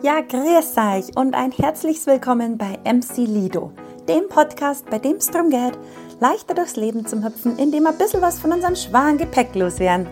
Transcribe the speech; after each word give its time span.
Ja, 0.00 0.20
grüß 0.20 0.76
euch 0.76 1.16
und 1.16 1.34
ein 1.34 1.50
herzliches 1.50 2.06
Willkommen 2.06 2.56
bei 2.56 2.78
MC 2.84 3.16
Lido, 3.16 3.72
dem 4.08 4.28
Podcast, 4.28 4.88
bei 4.88 5.00
dem 5.00 5.16
es 5.16 5.26
darum 5.26 5.50
geht, 5.50 5.76
leichter 6.20 6.54
durchs 6.54 6.76
Leben 6.76 7.04
zu 7.04 7.24
hüpfen, 7.24 7.58
indem 7.58 7.82
wir 7.82 7.90
ein 7.90 7.98
bisschen 7.98 8.22
was 8.22 8.38
von 8.38 8.52
unserem 8.52 8.76
schweren 8.76 9.18
Gepäck 9.18 9.56
loswerden. 9.56 10.06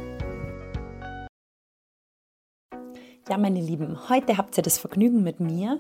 Ja, 3.29 3.39
meine 3.39 3.61
Lieben, 3.61 4.09
heute 4.09 4.37
habt 4.37 4.57
ihr 4.57 4.65
das 4.65 4.77
Vergnügen 4.77 5.23
mit 5.23 5.39
mir 5.39 5.79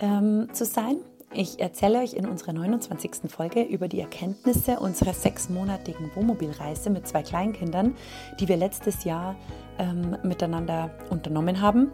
ähm, 0.00 0.48
zu 0.52 0.64
sein. 0.64 0.96
Ich 1.32 1.60
erzähle 1.60 2.00
euch 2.00 2.14
in 2.14 2.26
unserer 2.26 2.54
29. 2.54 3.30
Folge 3.30 3.62
über 3.62 3.86
die 3.86 4.00
Erkenntnisse 4.00 4.80
unserer 4.80 5.14
sechsmonatigen 5.14 6.10
Wohnmobilreise 6.16 6.90
mit 6.90 7.06
zwei 7.06 7.22
Kleinkindern, 7.22 7.94
die 8.40 8.48
wir 8.48 8.56
letztes 8.56 9.04
Jahr 9.04 9.36
ähm, 9.78 10.16
miteinander 10.24 10.90
unternommen 11.08 11.60
haben. 11.60 11.92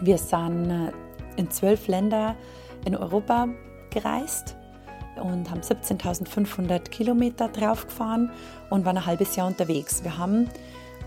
Wir 0.00 0.18
sind 0.18 0.70
äh, 0.70 0.92
in 1.36 1.50
zwölf 1.50 1.88
Länder 1.88 2.36
in 2.84 2.96
Europa 2.96 3.48
gereist 3.90 4.56
und 5.22 5.50
haben 5.50 5.60
17.500 5.60 6.80
Kilometer 6.90 7.48
draufgefahren 7.48 8.30
und 8.70 8.84
waren 8.84 8.98
ein 8.98 9.06
halbes 9.06 9.34
Jahr 9.36 9.46
unterwegs. 9.46 10.04
Wir 10.04 10.16
haben 10.16 10.48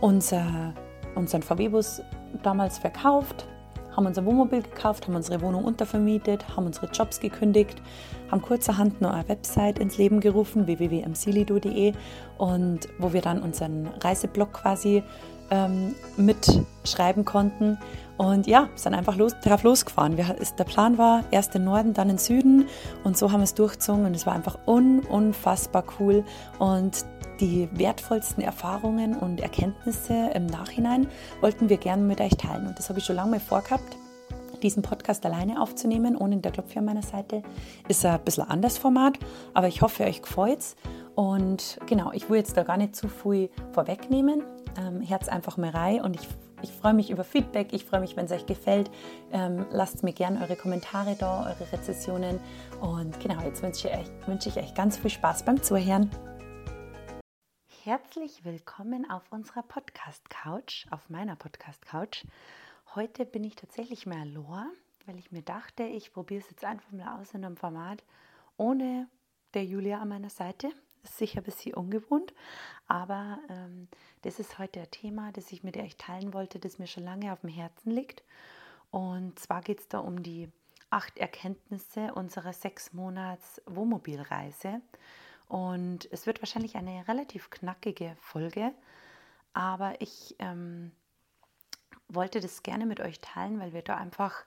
unser, 0.02 0.74
unseren 1.16 1.42
VW-Bus 1.42 2.02
damals 2.44 2.80
verkauft, 2.80 3.48
haben 3.96 4.06
unser 4.06 4.26
Wohnmobil 4.26 4.62
gekauft, 4.62 5.08
haben 5.08 5.16
unsere 5.16 5.42
Wohnung 5.42 5.66
untervermietet, 5.66 6.46
haben 6.56 6.66
unsere 6.66 6.88
Jobs 6.88 7.20
gekündigt, 7.20 7.82
haben 8.30 8.42
kurzerhand 8.42 9.02
noch 9.02 9.12
eine 9.12 9.28
Website 9.28 9.80
ins 9.80 9.98
Leben 9.98 10.20
gerufen, 10.20 10.68
www.msilido.de 10.68 11.94
und 12.38 12.88
wo 13.00 13.14
wir 13.14 13.22
dann 13.22 13.42
unseren 13.42 13.88
Reiseblog 14.02 14.54
quasi 14.54 15.04
ähm, 15.52 15.94
mitschreiben 16.18 17.26
konnten. 17.26 17.78
Und 18.18 18.48
ja, 18.48 18.70
sind 18.76 18.94
einfach 18.94 19.16
los, 19.16 19.34
darauf 19.44 19.64
losgefahren. 19.64 20.18
Wir, 20.18 20.36
der 20.58 20.64
Plan 20.64 20.98
war 20.98 21.24
erst 21.32 21.56
in 21.56 21.64
Norden, 21.64 21.94
dann 21.94 22.10
in 22.10 22.18
Süden 22.18 22.68
und 23.04 23.18
so 23.18 23.32
haben 23.32 23.40
wir 23.40 23.46
es 23.46 23.56
durchgezogen 23.56 24.06
und 24.06 24.16
es 24.16 24.26
war 24.26 24.34
einfach 24.34 24.60
un, 24.68 25.00
unfassbar 25.00 25.84
cool. 26.00 26.24
Und 26.60 27.06
die 27.40 27.68
wertvollsten 27.74 28.44
Erfahrungen 28.44 29.16
und 29.16 29.42
Erkenntnisse 29.42 30.30
im 30.36 30.46
Nachhinein 30.46 31.08
wollten 31.42 31.70
wir 31.70 31.78
gerne 31.78 32.04
mit 32.04 32.22
euch 32.22 32.38
teilen. 32.38 32.68
Und 32.68 32.78
das 32.78 32.90
habe 32.90 33.00
ich 33.00 33.06
schon 33.06 33.16
lange 33.16 33.32
mal 33.32 33.40
vorgehabt 33.40 33.98
diesen 34.62 34.84
Podcast 34.84 35.26
alleine 35.26 35.62
aufzunehmen, 35.62 36.16
ohne 36.16 36.38
der 36.38 36.52
Klopfi 36.52 36.80
an 36.80 36.86
meiner 36.86 37.02
Seite. 37.02 37.44
Ist 37.88 38.06
ein 38.06 38.20
bisschen 38.24 38.50
anders 38.50 38.78
Format, 38.78 39.18
aber 39.54 39.68
ich 39.68 39.82
hoffe, 39.82 40.04
euch 40.04 40.22
gefällt 40.22 40.60
es. 40.60 40.76
Und 41.16 41.80
genau, 41.88 42.12
ich 42.14 42.30
will 42.30 42.38
jetzt 42.38 42.56
da 42.56 42.64
gar 42.64 42.78
nicht 42.78 42.96
zu 42.96 43.08
viel 43.08 43.50
vorwegnehmen. 43.74 44.44
Ähm, 44.78 45.02
Herz 45.02 45.28
einfach 45.28 45.58
mal 45.58 45.70
rein 45.70 46.02
und 46.02 46.16
ich, 46.16 46.28
ich 46.62 46.72
freue 46.72 46.94
mich 46.94 47.10
über 47.10 47.24
Feedback. 47.24 47.74
Ich 47.74 47.86
freue 47.86 48.00
mich, 48.00 48.16
wenn 48.16 48.26
es 48.26 48.32
euch 48.32 48.46
gefällt. 48.46 48.90
Ähm, 49.32 49.66
lasst 49.72 50.04
mir 50.04 50.14
gerne 50.14 50.42
eure 50.42 50.56
Kommentare 50.56 51.16
da, 51.20 51.46
eure 51.46 51.72
Rezessionen. 51.72 52.40
Und 52.80 53.20
genau, 53.20 53.42
jetzt 53.44 53.62
wünsche 53.62 53.88
ich, 53.90 53.94
euch, 53.96 54.46
ich 54.46 54.58
euch 54.58 54.74
ganz 54.74 54.98
viel 54.98 55.10
Spaß 55.10 55.44
beim 55.44 55.62
Zuhören. 55.62 56.10
Herzlich 57.84 58.46
willkommen 58.46 59.10
auf 59.10 59.24
unserer 59.32 59.64
Podcast-Couch, 59.64 60.86
auf 60.92 61.10
meiner 61.10 61.36
Podcast-Couch. 61.36 62.26
Heute 62.94 63.26
bin 63.26 63.44
ich 63.44 63.56
tatsächlich 63.56 64.06
mehr 64.06 64.26
Lor, 64.26 64.68
weil 65.08 65.18
ich 65.18 65.32
mir 65.32 65.42
dachte, 65.42 65.84
ich 65.84 66.14
probiere 66.14 66.42
es 66.42 66.50
jetzt 66.50 66.64
einfach 66.64 66.92
mal 66.92 67.20
aus 67.20 67.34
in 67.34 67.44
einem 67.44 67.58
Format 67.58 68.04
ohne 68.58 69.08
der 69.56 69.66
Julia 69.66 70.00
an 70.00 70.10
meiner 70.10 70.30
Seite 70.30 70.70
sicher 71.04 71.42
ein 71.42 71.44
bisschen 71.44 71.74
ungewohnt, 71.74 72.34
aber 72.88 73.40
ähm, 73.50 73.88
das 74.22 74.40
ist 74.40 74.60
heute 74.60 74.82
ein 74.82 74.92
Thema, 74.92 75.32
das 75.32 75.52
ich 75.52 75.64
mit 75.64 75.78
euch 75.78 75.96
teilen 75.98 76.34
wollte, 76.34 76.60
das 76.60 76.80
mir 76.80 76.88
schon 76.88 77.04
lange 77.04 77.34
auf 77.34 77.42
dem 77.42 77.50
Herzen 77.50 77.92
liegt. 77.92 78.24
Und 78.92 79.40
zwar 79.40 79.62
geht 79.62 79.80
es 79.80 79.88
da 79.88 80.00
um 80.00 80.22
die 80.22 80.50
acht 80.90 81.18
Erkenntnisse 81.18 82.14
unserer 82.14 82.54
sechs 82.54 82.94
Monats 82.94 83.62
Wohnmobilreise. 83.66 84.82
Und 85.48 86.08
es 86.12 86.26
wird 86.26 86.42
wahrscheinlich 86.42 86.76
eine 86.76 87.08
relativ 87.08 87.50
knackige 87.50 88.16
Folge, 88.20 88.74
aber 89.54 90.00
ich 90.00 90.36
ähm, 90.40 90.92
wollte 92.08 92.40
das 92.40 92.64
gerne 92.64 92.86
mit 92.86 93.00
euch 93.00 93.20
teilen, 93.20 93.60
weil 93.60 93.74
wir 93.74 93.82
da 93.82 93.98
einfach 93.98 94.46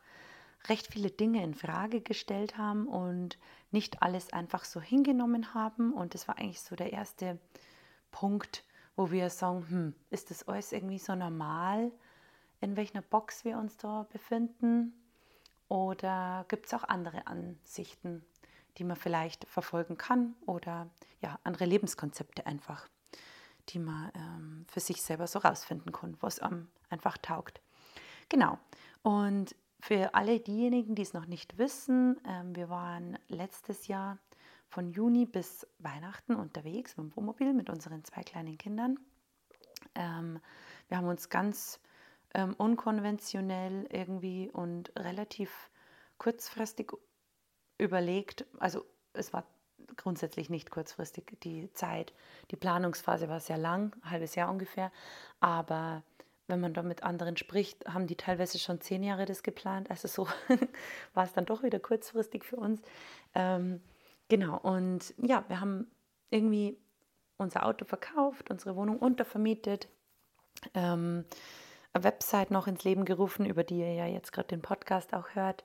recht 0.68 0.86
viele 0.86 1.10
Dinge 1.10 1.42
in 1.42 1.54
Frage 1.54 2.00
gestellt 2.00 2.56
haben 2.56 2.86
und 2.86 3.38
nicht 3.70 4.02
alles 4.02 4.32
einfach 4.32 4.64
so 4.64 4.80
hingenommen 4.80 5.54
haben. 5.54 5.92
Und 5.92 6.14
das 6.14 6.28
war 6.28 6.38
eigentlich 6.38 6.60
so 6.60 6.76
der 6.76 6.92
erste 6.92 7.38
Punkt, 8.10 8.64
wo 8.96 9.10
wir 9.10 9.28
sagen, 9.30 9.66
hm, 9.68 9.94
ist 10.10 10.30
das 10.30 10.48
alles 10.48 10.72
irgendwie 10.72 10.98
so 10.98 11.14
normal, 11.14 11.90
in 12.60 12.76
welcher 12.76 13.02
Box 13.02 13.44
wir 13.44 13.58
uns 13.58 13.76
da 13.76 14.06
befinden? 14.12 14.94
Oder 15.68 16.44
gibt 16.48 16.66
es 16.66 16.74
auch 16.74 16.84
andere 16.84 17.26
Ansichten, 17.26 18.24
die 18.78 18.84
man 18.84 18.96
vielleicht 18.96 19.44
verfolgen 19.46 19.98
kann 19.98 20.34
oder 20.46 20.88
ja, 21.20 21.38
andere 21.44 21.64
Lebenskonzepte 21.64 22.46
einfach, 22.46 22.88
die 23.70 23.78
man 23.78 24.10
ähm, 24.14 24.66
für 24.68 24.80
sich 24.80 25.02
selber 25.02 25.26
so 25.26 25.40
rausfinden 25.40 25.92
kann, 25.92 26.16
was 26.20 26.38
einem 26.38 26.68
einfach 26.90 27.18
taugt. 27.18 27.60
Genau. 28.28 28.58
Und 29.02 29.54
für 29.84 30.14
alle 30.14 30.40
diejenigen, 30.40 30.94
die 30.94 31.02
es 31.02 31.12
noch 31.12 31.26
nicht 31.26 31.58
wissen, 31.58 32.18
ähm, 32.26 32.56
wir 32.56 32.70
waren 32.70 33.18
letztes 33.28 33.86
Jahr 33.86 34.16
von 34.66 34.88
Juni 34.88 35.26
bis 35.26 35.66
Weihnachten 35.78 36.36
unterwegs 36.36 36.96
mit 36.96 37.04
dem 37.04 37.16
Wohnmobil 37.16 37.52
mit 37.52 37.68
unseren 37.68 38.02
zwei 38.02 38.22
kleinen 38.22 38.56
Kindern. 38.56 38.98
Ähm, 39.94 40.40
wir 40.88 40.96
haben 40.96 41.06
uns 41.06 41.28
ganz 41.28 41.80
ähm, 42.32 42.54
unkonventionell 42.56 43.86
irgendwie 43.90 44.50
und 44.50 44.90
relativ 44.96 45.70
kurzfristig 46.16 46.90
überlegt, 47.76 48.46
also 48.58 48.86
es 49.12 49.34
war 49.34 49.44
grundsätzlich 49.98 50.48
nicht 50.48 50.70
kurzfristig 50.70 51.36
die 51.42 51.70
Zeit, 51.74 52.14
die 52.50 52.56
Planungsphase 52.56 53.28
war 53.28 53.38
sehr 53.38 53.58
lang, 53.58 53.94
ein 54.00 54.10
halbes 54.12 54.34
Jahr 54.34 54.50
ungefähr, 54.50 54.90
aber 55.40 56.02
wenn 56.46 56.60
man 56.60 56.74
da 56.74 56.82
mit 56.82 57.02
anderen 57.02 57.36
spricht, 57.36 57.86
haben 57.86 58.06
die 58.06 58.16
teilweise 58.16 58.58
schon 58.58 58.80
zehn 58.80 59.02
Jahre 59.02 59.24
das 59.24 59.42
geplant. 59.42 59.90
Also 59.90 60.08
so 60.08 60.28
war 61.14 61.24
es 61.24 61.32
dann 61.32 61.46
doch 61.46 61.62
wieder 61.62 61.80
kurzfristig 61.80 62.44
für 62.44 62.56
uns. 62.56 62.82
Ähm, 63.34 63.80
genau, 64.28 64.58
und 64.58 65.14
ja, 65.16 65.44
wir 65.48 65.60
haben 65.60 65.90
irgendwie 66.30 66.78
unser 67.36 67.66
Auto 67.66 67.84
verkauft, 67.84 68.50
unsere 68.50 68.76
Wohnung 68.76 68.98
untervermietet, 68.98 69.88
ähm, 70.74 71.24
eine 71.92 72.04
Website 72.04 72.50
noch 72.50 72.66
ins 72.66 72.84
Leben 72.84 73.04
gerufen, 73.04 73.46
über 73.46 73.64
die 73.64 73.78
ihr 73.78 73.94
ja 73.94 74.06
jetzt 74.06 74.32
gerade 74.32 74.48
den 74.48 74.62
Podcast 74.62 75.14
auch 75.14 75.30
hört. 75.34 75.64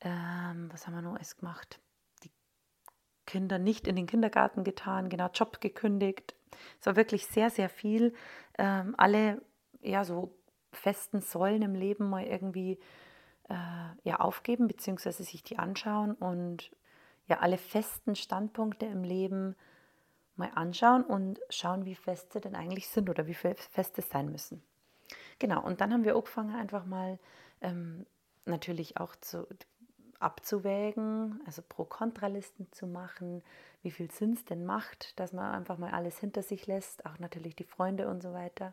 Ähm, 0.00 0.68
was 0.72 0.86
haben 0.86 0.94
wir 0.94 1.02
noch 1.02 1.14
alles 1.14 1.36
gemacht? 1.36 1.80
Die 2.24 2.30
Kinder 3.26 3.58
nicht 3.58 3.86
in 3.86 3.96
den 3.96 4.06
Kindergarten 4.06 4.64
getan, 4.64 5.08
genau, 5.08 5.28
Job 5.32 5.60
gekündigt. 5.60 6.34
Es 6.80 6.86
war 6.86 6.96
wirklich 6.96 7.26
sehr, 7.26 7.50
sehr 7.50 7.68
viel. 7.68 8.14
Ähm, 8.58 8.94
alle 8.96 9.42
ja, 9.82 10.04
so 10.04 10.34
festen 10.72 11.20
Säulen 11.20 11.62
im 11.62 11.74
Leben 11.74 12.08
mal 12.08 12.24
irgendwie 12.24 12.78
äh, 13.48 13.54
ja, 14.02 14.20
aufgeben, 14.20 14.68
beziehungsweise 14.68 15.24
sich 15.24 15.42
die 15.42 15.58
anschauen 15.58 16.12
und 16.14 16.70
ja, 17.28 17.38
alle 17.38 17.58
festen 17.58 18.14
Standpunkte 18.14 18.86
im 18.86 19.02
Leben 19.02 19.56
mal 20.36 20.50
anschauen 20.54 21.02
und 21.02 21.40
schauen, 21.50 21.84
wie 21.84 21.94
fest 21.94 22.32
sie 22.32 22.40
denn 22.40 22.54
eigentlich 22.54 22.88
sind 22.88 23.08
oder 23.08 23.26
wie 23.26 23.34
fest 23.34 23.98
es 23.98 24.08
sein 24.08 24.30
müssen. 24.30 24.62
Genau, 25.38 25.62
und 25.64 25.80
dann 25.80 25.92
haben 25.92 26.04
wir 26.04 26.14
angefangen, 26.14 26.54
einfach 26.54 26.84
mal 26.84 27.18
ähm, 27.60 28.06
natürlich 28.44 28.98
auch 28.98 29.16
zu, 29.16 29.46
abzuwägen, 30.20 31.40
also 31.46 31.62
Pro-Kontra-Listen 31.62 32.70
zu 32.72 32.86
machen, 32.86 33.42
wie 33.82 33.90
viel 33.90 34.10
Sinn 34.10 34.32
es 34.32 34.44
denn 34.44 34.64
macht, 34.64 35.18
dass 35.18 35.32
man 35.32 35.54
einfach 35.54 35.78
mal 35.78 35.92
alles 35.92 36.18
hinter 36.18 36.42
sich 36.42 36.66
lässt, 36.66 37.06
auch 37.06 37.18
natürlich 37.18 37.56
die 37.56 37.64
Freunde 37.64 38.08
und 38.08 38.22
so 38.22 38.32
weiter 38.32 38.72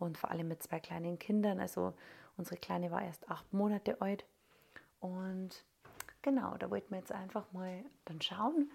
und 0.00 0.18
vor 0.18 0.30
allem 0.30 0.48
mit 0.48 0.62
zwei 0.62 0.80
kleinen 0.80 1.18
Kindern. 1.18 1.60
Also 1.60 1.94
unsere 2.36 2.56
Kleine 2.56 2.90
war 2.90 3.02
erst 3.02 3.30
acht 3.30 3.52
Monate 3.52 4.00
alt. 4.00 4.24
Und 4.98 5.64
genau, 6.22 6.56
da 6.58 6.70
wollten 6.70 6.90
wir 6.90 6.98
jetzt 6.98 7.12
einfach 7.12 7.52
mal 7.52 7.84
dann 8.06 8.20
schauen, 8.20 8.70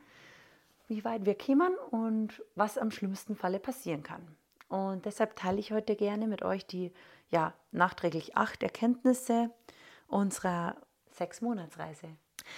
wie 0.87 1.03
weit 1.03 1.25
wir 1.25 1.37
kommen 1.37 1.75
und 1.91 2.43
was 2.55 2.77
am 2.77 2.91
schlimmsten 2.91 3.35
Falle 3.35 3.59
passieren 3.59 4.03
kann. 4.03 4.35
Und 4.69 5.05
deshalb 5.05 5.35
teile 5.35 5.59
ich 5.59 5.71
heute 5.71 5.95
gerne 5.95 6.27
mit 6.27 6.43
euch 6.43 6.65
die 6.65 6.91
ja 7.29 7.53
nachträglich 7.71 8.37
acht 8.37 8.63
Erkenntnisse 8.63 9.49
unserer 10.07 10.75
sechs 11.11 11.41
Monatsreise. 11.41 12.07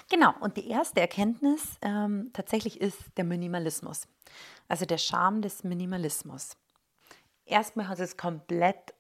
Genau, 0.09 0.33
und 0.41 0.57
die 0.57 0.69
erste 0.69 0.99
Erkenntnis 0.99 1.77
ähm, 1.81 2.31
tatsächlich 2.33 2.81
ist 2.81 2.99
der 3.15 3.23
Minimalismus, 3.23 4.07
also 4.67 4.85
der 4.85 4.97
Charme 4.97 5.41
des 5.41 5.63
Minimalismus 5.63 6.57
erstmal 7.47 7.87
hat 7.87 7.99
es 7.99 8.17
komplett 8.17 8.93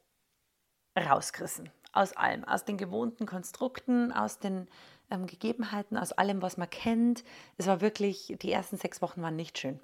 rausgerissen. 0.97 1.69
Aus 1.93 2.13
allem, 2.13 2.43
aus 2.43 2.65
den 2.65 2.77
gewohnten 2.77 3.25
Konstrukten, 3.25 4.11
aus 4.11 4.39
den 4.39 4.67
ähm, 5.09 5.27
Gegebenheiten, 5.27 5.97
aus 5.97 6.11
allem, 6.11 6.41
was 6.41 6.57
man 6.57 6.69
kennt. 6.69 7.23
Es 7.57 7.67
war 7.67 7.81
wirklich, 7.81 8.35
die 8.41 8.51
ersten 8.51 8.77
sechs 8.77 9.01
Wochen 9.01 9.21
waren 9.21 9.35
nicht 9.35 9.57
schön. 9.57 9.79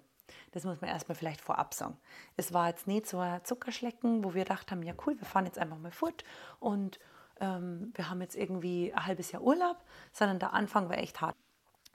Das 0.51 0.63
muss 0.63 0.81
man 0.81 0.89
erstmal 0.89 1.15
vielleicht 1.15 1.41
vorab 1.41 1.73
sagen. 1.73 1.97
Es 2.37 2.53
war 2.53 2.67
jetzt 2.67 2.87
nicht 2.87 3.07
so 3.07 3.19
ein 3.19 3.43
Zuckerschlecken, 3.43 4.23
wo 4.23 4.33
wir 4.33 4.43
gedacht 4.43 4.71
haben, 4.71 4.83
ja 4.83 4.93
cool, 5.05 5.17
wir 5.19 5.25
fahren 5.25 5.45
jetzt 5.45 5.57
einfach 5.57 5.77
mal 5.77 5.91
fort 5.91 6.23
und 6.59 6.99
ähm, 7.39 7.91
wir 7.95 8.09
haben 8.09 8.21
jetzt 8.21 8.35
irgendwie 8.35 8.93
ein 8.93 9.05
halbes 9.05 9.31
Jahr 9.31 9.41
Urlaub, 9.41 9.77
sondern 10.11 10.39
der 10.39 10.53
Anfang 10.53 10.89
war 10.89 10.97
echt 10.97 11.21
hart. 11.21 11.35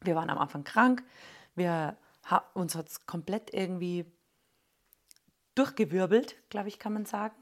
Wir 0.01 0.15
waren 0.15 0.31
am 0.31 0.39
Anfang 0.39 0.65
krank, 0.65 1.05
wir, 1.55 1.97
uns 2.55 2.75
hat 2.75 2.89
es 2.89 3.07
komplett 3.07 3.53
irgendwie 3.55 4.07
durchgewirbelt, 5.59 6.37
glaube 6.51 6.69
ich, 6.69 6.79
kann 6.79 6.93
man 6.93 7.05
sagen. 7.05 7.35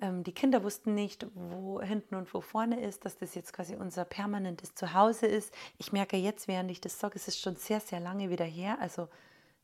Ähm, 0.00 0.24
die 0.24 0.32
Kinder 0.32 0.64
wussten 0.64 0.94
nicht, 0.94 1.26
wo 1.34 1.80
hinten 1.80 2.16
und 2.16 2.32
wo 2.34 2.40
vorne 2.40 2.80
ist, 2.80 3.04
dass 3.04 3.16
das 3.16 3.34
jetzt 3.34 3.52
quasi 3.52 3.76
unser 3.76 4.04
permanentes 4.04 4.74
Zuhause 4.74 5.26
ist. 5.26 5.54
Ich 5.78 5.92
merke 5.92 6.16
jetzt, 6.16 6.48
während 6.48 6.70
ich 6.70 6.80
das 6.80 6.98
sage, 6.98 7.16
es 7.16 7.28
ist 7.28 7.40
schon 7.40 7.56
sehr, 7.56 7.80
sehr 7.80 8.00
lange 8.00 8.30
wieder 8.30 8.44
her. 8.44 8.78
Also 8.80 9.08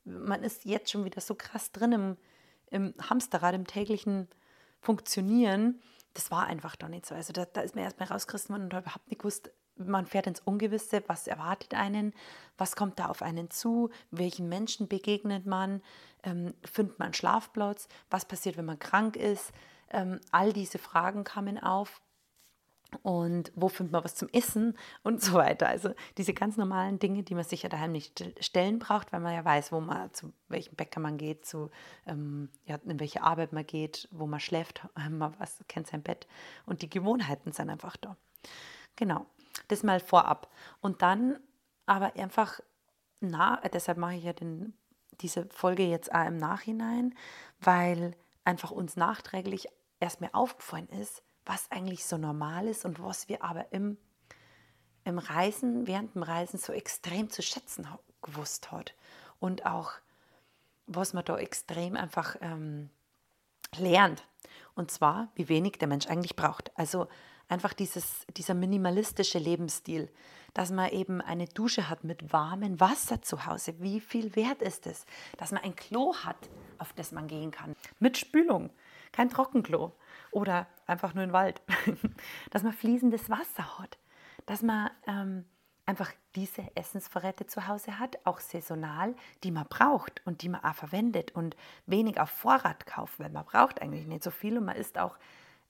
man 0.05 0.43
ist 0.43 0.65
jetzt 0.65 0.89
schon 0.89 1.05
wieder 1.05 1.21
so 1.21 1.35
krass 1.35 1.71
drin 1.71 1.91
im, 1.91 2.17
im 2.69 2.93
Hamsterrad, 3.09 3.53
im 3.53 3.67
täglichen 3.67 4.27
Funktionieren. 4.79 5.81
Das 6.13 6.31
war 6.31 6.47
einfach 6.47 6.75
doch 6.75 6.87
nicht 6.87 7.05
so. 7.05 7.13
Also 7.13 7.33
da, 7.33 7.45
da 7.45 7.61
ist 7.61 7.75
mir 7.75 7.83
erstmal 7.83 8.07
rausgerissen 8.07 8.53
worden 8.53 8.63
und 8.63 8.73
überhaupt 8.73 9.07
nicht 9.09 9.19
gewusst, 9.19 9.51
man 9.87 10.05
fährt 10.05 10.27
ins 10.27 10.39
Ungewisse, 10.41 11.03
was 11.07 11.27
erwartet 11.27 11.73
einen, 11.73 12.13
was 12.57 12.75
kommt 12.75 12.99
da 12.99 13.07
auf 13.07 13.21
einen 13.21 13.49
zu, 13.49 13.89
welchen 14.11 14.49
Menschen 14.49 14.87
begegnet 14.87 15.45
man, 15.45 15.81
ähm, 16.23 16.53
findet 16.63 16.99
man 16.99 17.13
Schlafplatz, 17.13 17.87
was 18.09 18.25
passiert, 18.25 18.57
wenn 18.57 18.65
man 18.65 18.79
krank 18.79 19.15
ist. 19.15 19.51
Ähm, 19.89 20.19
all 20.31 20.53
diese 20.53 20.77
Fragen 20.77 21.23
kamen 21.23 21.61
auf 21.61 22.01
und 23.03 23.51
wo 23.55 23.69
findet 23.69 23.93
man 23.93 24.03
was 24.03 24.15
zum 24.15 24.29
Essen 24.29 24.77
und 25.03 25.21
so 25.21 25.33
weiter. 25.33 25.67
Also 25.67 25.93
diese 26.17 26.33
ganz 26.33 26.57
normalen 26.57 26.99
Dinge, 26.99 27.23
die 27.23 27.35
man 27.35 27.43
sich 27.43 27.63
ja 27.63 27.69
daheim 27.69 27.91
nicht 27.91 28.23
stellen 28.39 28.79
braucht, 28.79 29.11
weil 29.13 29.21
man 29.21 29.33
ja 29.33 29.43
weiß, 29.45 29.71
wo 29.71 29.79
man 29.79 30.13
zu 30.13 30.33
welchem 30.49 30.75
Bäcker 30.75 30.99
man 30.99 31.17
geht, 31.17 31.45
zu 31.45 31.69
ähm, 32.05 32.49
ja, 32.65 32.77
in 32.85 32.99
welche 32.99 33.23
Arbeit 33.23 33.53
man 33.53 33.65
geht, 33.65 34.07
wo 34.11 34.27
man 34.27 34.39
schläft, 34.39 34.87
man 35.09 35.33
was, 35.39 35.59
kennt 35.67 35.87
sein 35.87 36.03
Bett 36.03 36.27
und 36.65 36.81
die 36.81 36.89
Gewohnheiten 36.89 37.51
sind 37.51 37.69
einfach 37.69 37.97
da. 37.97 38.17
Genau, 38.95 39.25
das 39.67 39.83
mal 39.83 39.99
vorab. 39.99 40.49
Und 40.81 41.01
dann 41.01 41.39
aber 41.85 42.15
einfach, 42.15 42.59
na, 43.19 43.61
deshalb 43.73 43.97
mache 43.97 44.15
ich 44.15 44.23
ja 44.23 44.33
den, 44.33 44.73
diese 45.21 45.47
Folge 45.49 45.83
jetzt 45.83 46.13
auch 46.13 46.25
im 46.25 46.37
Nachhinein, 46.37 47.15
weil 47.59 48.15
einfach 48.43 48.71
uns 48.71 48.95
nachträglich 48.95 49.67
erst 49.99 50.21
mir 50.21 50.33
aufgefallen 50.33 50.89
ist, 50.89 51.21
was 51.45 51.69
eigentlich 51.71 52.05
so 52.05 52.17
normal 52.17 52.67
ist 52.67 52.85
und 52.85 53.03
was 53.03 53.29
wir 53.29 53.43
aber 53.43 53.71
im, 53.71 53.97
im 55.03 55.17
Reisen, 55.17 55.87
während 55.87 56.15
dem 56.15 56.23
Reisen 56.23 56.59
so 56.59 56.73
extrem 56.73 57.29
zu 57.29 57.41
schätzen 57.41 57.87
gewusst 58.21 58.71
hat. 58.71 58.93
Und 59.39 59.65
auch, 59.65 59.93
was 60.85 61.13
man 61.13 61.25
da 61.25 61.37
extrem 61.37 61.95
einfach 61.95 62.35
ähm, 62.41 62.89
lernt. 63.77 64.23
Und 64.75 64.91
zwar, 64.91 65.29
wie 65.35 65.49
wenig 65.49 65.73
der 65.73 65.87
Mensch 65.87 66.07
eigentlich 66.07 66.35
braucht. 66.35 66.71
Also 66.77 67.07
einfach 67.51 67.73
dieses, 67.73 68.25
dieser 68.37 68.53
minimalistische 68.53 69.37
Lebensstil, 69.37 70.09
dass 70.53 70.71
man 70.71 70.89
eben 70.89 71.21
eine 71.21 71.47
Dusche 71.47 71.89
hat 71.89 72.03
mit 72.03 72.31
warmem 72.31 72.79
Wasser 72.79 73.21
zu 73.21 73.45
Hause. 73.45 73.75
Wie 73.79 73.99
viel 73.99 74.35
wert 74.35 74.61
ist 74.61 74.87
es? 74.87 75.05
Dass 75.37 75.51
man 75.51 75.61
ein 75.63 75.75
Klo 75.75 76.15
hat, 76.15 76.49
auf 76.77 76.93
das 76.93 77.11
man 77.11 77.27
gehen 77.27 77.51
kann. 77.51 77.75
Mit 77.99 78.17
Spülung, 78.17 78.69
kein 79.11 79.29
Trockenklo 79.29 79.93
oder 80.31 80.65
einfach 80.87 81.13
nur 81.13 81.23
ein 81.23 81.33
Wald. 81.33 81.61
dass 82.51 82.63
man 82.63 82.71
fließendes 82.71 83.29
Wasser 83.29 83.79
hat. 83.79 83.97
Dass 84.45 84.61
man 84.61 84.89
ähm, 85.05 85.45
einfach 85.85 86.11
diese 86.35 86.63
Essensvorräte 86.75 87.47
zu 87.47 87.67
Hause 87.67 87.99
hat, 87.99 88.17
auch 88.23 88.39
saisonal, 88.39 89.13
die 89.43 89.51
man 89.51 89.67
braucht 89.67 90.25
und 90.25 90.41
die 90.41 90.49
man 90.49 90.63
auch 90.63 90.75
verwendet 90.75 91.31
und 91.31 91.57
wenig 91.85 92.17
auf 92.17 92.29
Vorrat 92.29 92.85
kauft, 92.85 93.19
weil 93.19 93.29
man 93.29 93.43
braucht 93.43 93.81
eigentlich 93.81 94.07
nicht 94.07 94.23
so 94.23 94.31
viel 94.31 94.57
und 94.57 94.65
man 94.65 94.77
isst 94.77 94.97
auch 94.97 95.17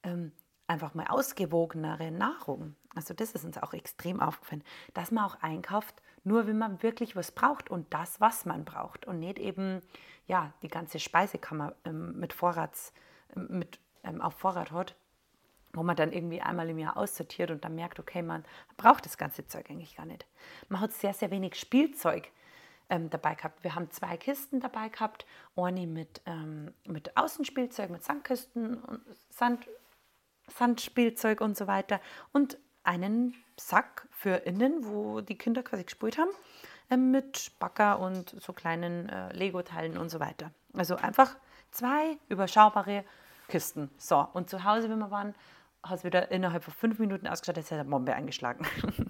ähm, 0.03 0.31
einfach 0.71 0.93
mal 0.93 1.07
ausgewogenere 1.07 2.11
Nahrung. 2.11 2.75
Also 2.95 3.13
das 3.13 3.33
ist 3.33 3.43
uns 3.43 3.57
auch 3.57 3.73
extrem 3.73 4.21
aufgefallen, 4.21 4.63
dass 4.93 5.11
man 5.11 5.25
auch 5.25 5.35
einkauft, 5.41 6.01
nur 6.23 6.47
wenn 6.47 6.57
man 6.57 6.81
wirklich 6.81 7.15
was 7.15 7.31
braucht 7.31 7.69
und 7.69 7.93
das, 7.93 8.21
was 8.21 8.45
man 8.45 8.63
braucht 8.63 9.05
und 9.05 9.19
nicht 9.19 9.37
eben 9.37 9.81
ja 10.27 10.53
die 10.61 10.69
ganze 10.69 10.99
Speisekammer 10.99 11.73
ähm, 11.83 12.17
mit 12.17 12.31
Vorrats 12.31 12.93
ähm, 13.35 13.47
mit 13.59 13.79
ähm, 14.03 14.21
auf 14.21 14.35
Vorrat 14.35 14.71
hat, 14.71 14.95
wo 15.73 15.83
man 15.83 15.95
dann 15.95 16.13
irgendwie 16.13 16.41
einmal 16.41 16.69
im 16.69 16.79
Jahr 16.79 16.95
aussortiert 16.95 17.51
und 17.51 17.65
dann 17.65 17.75
merkt, 17.75 17.99
okay, 17.99 18.21
man 18.21 18.45
braucht 18.77 19.05
das 19.05 19.17
ganze 19.17 19.45
Zeug 19.45 19.69
eigentlich 19.69 19.97
gar 19.97 20.05
nicht. 20.05 20.25
Man 20.69 20.79
hat 20.79 20.93
sehr 20.93 21.13
sehr 21.13 21.31
wenig 21.31 21.55
Spielzeug 21.55 22.31
ähm, 22.89 23.09
dabei 23.09 23.35
gehabt. 23.35 23.63
Wir 23.63 23.75
haben 23.75 23.91
zwei 23.91 24.15
Kisten 24.15 24.61
dabei 24.61 24.87
gehabt, 24.87 25.25
eine 25.57 25.85
mit, 25.85 26.21
ähm, 26.25 26.73
mit 26.85 27.17
Außenspielzeug, 27.17 27.89
mit 27.89 28.03
Sandkisten 28.03 28.81
und 28.83 29.01
Sand, 29.29 29.67
Sandspielzeug 30.57 31.41
und 31.41 31.57
so 31.57 31.67
weiter 31.67 31.99
und 32.31 32.57
einen 32.83 33.35
Sack 33.57 34.07
für 34.11 34.35
innen, 34.35 34.85
wo 34.85 35.21
die 35.21 35.37
Kinder 35.37 35.63
quasi 35.63 35.83
gespielt 35.83 36.17
haben, 36.17 36.31
äh, 36.89 36.97
mit 36.97 37.51
Backer 37.59 37.99
und 37.99 38.35
so 38.39 38.53
kleinen 38.53 39.09
äh, 39.09 39.31
Lego-Teilen 39.33 39.97
und 39.97 40.09
so 40.09 40.19
weiter. 40.19 40.51
Also 40.73 40.95
einfach 40.95 41.35
zwei 41.71 42.17
überschaubare 42.29 43.03
Kisten. 43.47 43.89
So, 43.97 44.27
und 44.33 44.49
zu 44.49 44.63
Hause, 44.63 44.89
wenn 44.89 44.99
wir 44.99 45.11
waren, 45.11 45.35
hat 45.83 45.97
es 45.97 46.03
wieder 46.03 46.31
innerhalb 46.31 46.63
von 46.63 46.73
fünf 46.73 46.99
Minuten 46.99 47.27
ausgeschaut, 47.27 47.57
als 47.57 47.71
hätte 47.71 47.81
eine 47.81 47.89
Bombe 47.89 48.13
eingeschlagen. 48.13 48.65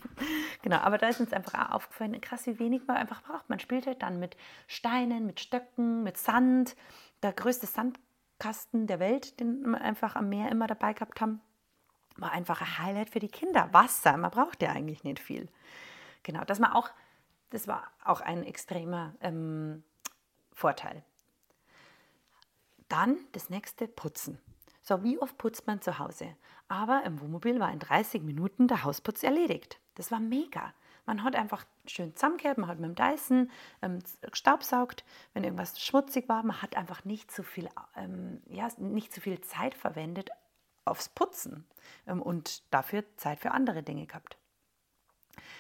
genau, 0.62 0.78
aber 0.78 0.98
da 0.98 1.10
ist 1.10 1.20
uns 1.20 1.34
einfach 1.34 1.54
auch 1.54 1.76
aufgefallen, 1.76 2.20
krass, 2.22 2.48
wie 2.48 2.60
wenig 2.60 2.88
man 2.88 2.98
einfach 2.98 3.22
braucht. 3.24 3.50
Man 3.50 3.60
spielt 3.60 3.88
halt 3.88 4.02
dann 4.02 4.20
mit 4.20 4.38
Steinen, 4.68 5.26
mit 5.26 5.40
Stöcken, 5.40 6.04
mit 6.04 6.18
Sand. 6.18 6.76
Der 7.24 7.34
größte 7.34 7.68
Sand 7.68 8.00
Kasten 8.42 8.88
der 8.88 9.00
Welt, 9.00 9.40
den 9.40 9.62
wir 9.62 9.80
einfach 9.82 10.16
am 10.16 10.28
Meer 10.28 10.50
immer 10.50 10.66
dabei 10.66 10.94
gehabt 10.94 11.22
haben, 11.22 11.42
war 12.18 12.32
einfach 12.32 12.60
ein 12.60 12.80
Highlight 12.80 13.12
für 13.12 13.20
die 13.20 13.28
Kinder. 13.28 13.70
Wasser, 13.72 14.18
man 14.18 14.32
braucht 14.32 14.64
ja 14.64 14.72
eigentlich 14.72 15.04
nicht 15.04 15.20
viel. 15.20 15.48
Genau, 16.24 16.44
das 16.44 16.60
war 16.60 16.76
auch, 16.76 16.90
das 17.52 17.68
war 17.68 17.84
auch 18.04 18.20
ein 18.20 18.44
extremer 18.44 19.14
ähm, 19.22 19.84
Vorteil. 20.54 21.04
Dann 22.90 23.20
das 23.34 23.52
nächste, 23.52 23.88
Putzen. 23.88 24.40
So, 24.82 25.04
wie 25.04 25.20
oft 25.20 25.38
putzt 25.38 25.68
man 25.68 25.80
zu 25.80 26.00
Hause? 26.00 26.36
Aber 26.68 27.04
im 27.06 27.22
Wohnmobil 27.22 27.60
war 27.60 27.72
in 27.72 27.78
30 27.78 28.24
Minuten 28.24 28.68
der 28.68 28.84
Hausputz 28.84 29.22
erledigt. 29.22 29.80
Das 29.94 30.10
war 30.10 30.20
mega. 30.20 30.74
Man 31.12 31.26
hat 31.26 31.36
einfach 31.36 31.66
schön 31.88 32.16
zusammengekehrt, 32.16 32.58
man 32.58 32.70
hat 32.70 32.80
mit 32.80 32.88
dem 32.88 32.96
Dyson 32.96 33.52
ähm, 33.82 34.00
staubsaugt, 34.32 35.04
wenn 35.34 35.44
irgendwas 35.44 35.78
schmutzig 35.78 36.30
war. 36.30 36.42
Man 36.42 36.62
hat 36.62 36.78
einfach 36.78 37.04
nicht 37.04 37.32
so 37.32 37.44
viel, 37.44 37.68
ähm, 37.98 38.42
ja, 38.48 38.70
nicht 38.78 39.14
so 39.14 39.20
viel 39.20 39.42
Zeit 39.42 39.76
verwendet 39.76 40.30
aufs 40.86 41.10
Putzen 41.10 41.68
ähm, 42.08 42.22
und 42.22 42.64
dafür 42.74 43.04
Zeit 43.18 43.42
für 43.42 43.52
andere 43.52 43.84
Dinge 43.84 44.06
gehabt. 44.06 44.38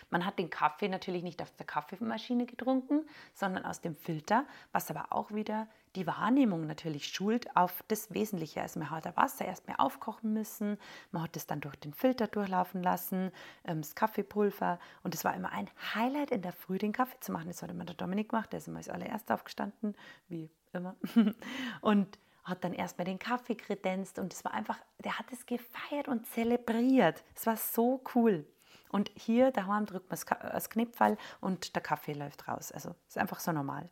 Man 0.09 0.25
hat 0.25 0.39
den 0.39 0.49
Kaffee 0.49 0.89
natürlich 0.89 1.23
nicht 1.23 1.41
aus 1.41 1.55
der 1.55 1.65
Kaffeemaschine 1.65 2.45
getrunken, 2.45 3.05
sondern 3.33 3.65
aus 3.65 3.81
dem 3.81 3.95
Filter, 3.95 4.45
was 4.71 4.89
aber 4.89 5.07
auch 5.09 5.31
wieder 5.31 5.67
die 5.95 6.07
Wahrnehmung 6.07 6.67
natürlich 6.67 7.07
schult 7.07 7.55
auf 7.55 7.83
das 7.87 8.13
Wesentliche. 8.13 8.61
Also 8.61 8.79
man 8.79 8.89
hat 8.89 9.05
das 9.05 9.17
Wasser 9.17 9.45
erstmal 9.45 9.75
aufkochen 9.77 10.33
müssen, 10.33 10.77
man 11.11 11.23
hat 11.23 11.35
es 11.35 11.47
dann 11.47 11.61
durch 11.61 11.75
den 11.75 11.93
Filter 11.93 12.27
durchlaufen 12.27 12.81
lassen, 12.81 13.31
ähm, 13.65 13.81
das 13.81 13.95
Kaffeepulver 13.95 14.79
und 15.03 15.13
es 15.13 15.25
war 15.25 15.35
immer 15.35 15.51
ein 15.51 15.69
Highlight 15.93 16.31
in 16.31 16.41
der 16.41 16.53
Früh, 16.53 16.77
den 16.77 16.93
Kaffee 16.93 17.19
zu 17.19 17.31
machen. 17.31 17.47
Das 17.47 17.61
hat 17.61 17.71
immer 17.71 17.85
der 17.85 17.95
Dominik 17.95 18.29
gemacht, 18.29 18.51
der 18.53 18.59
ist 18.59 18.67
immer 18.67 18.77
als 18.77 18.89
allererster 18.89 19.33
aufgestanden, 19.33 19.95
wie 20.29 20.49
immer. 20.73 20.95
Und 21.81 22.17
hat 22.43 22.63
dann 22.63 22.73
erstmal 22.73 23.05
den 23.05 23.19
Kaffee 23.19 23.55
kredenzt 23.55 24.17
und 24.17 24.33
es 24.33 24.43
war 24.43 24.53
einfach, 24.53 24.77
der 25.03 25.19
hat 25.19 25.31
es 25.31 25.45
gefeiert 25.45 26.07
und 26.07 26.25
zelebriert. 26.25 27.23
Es 27.35 27.45
war 27.45 27.55
so 27.55 28.01
cool. 28.15 28.45
Und 28.91 29.11
hier 29.15 29.51
daheim 29.51 29.85
drückt 29.85 30.09
man 30.09 30.19
das 30.51 30.69
Knipfall 30.69 31.17
und 31.39 31.75
der 31.75 31.81
Kaffee 31.81 32.13
läuft 32.13 32.47
raus. 32.47 32.71
Also 32.71 32.93
ist 33.07 33.17
einfach 33.17 33.39
so 33.39 33.51
normal. 33.51 33.89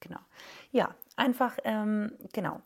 Genau. 0.00 0.20
Ja, 0.72 0.94
einfach, 1.16 1.58
ähm, 1.64 2.12
genau. 2.32 2.60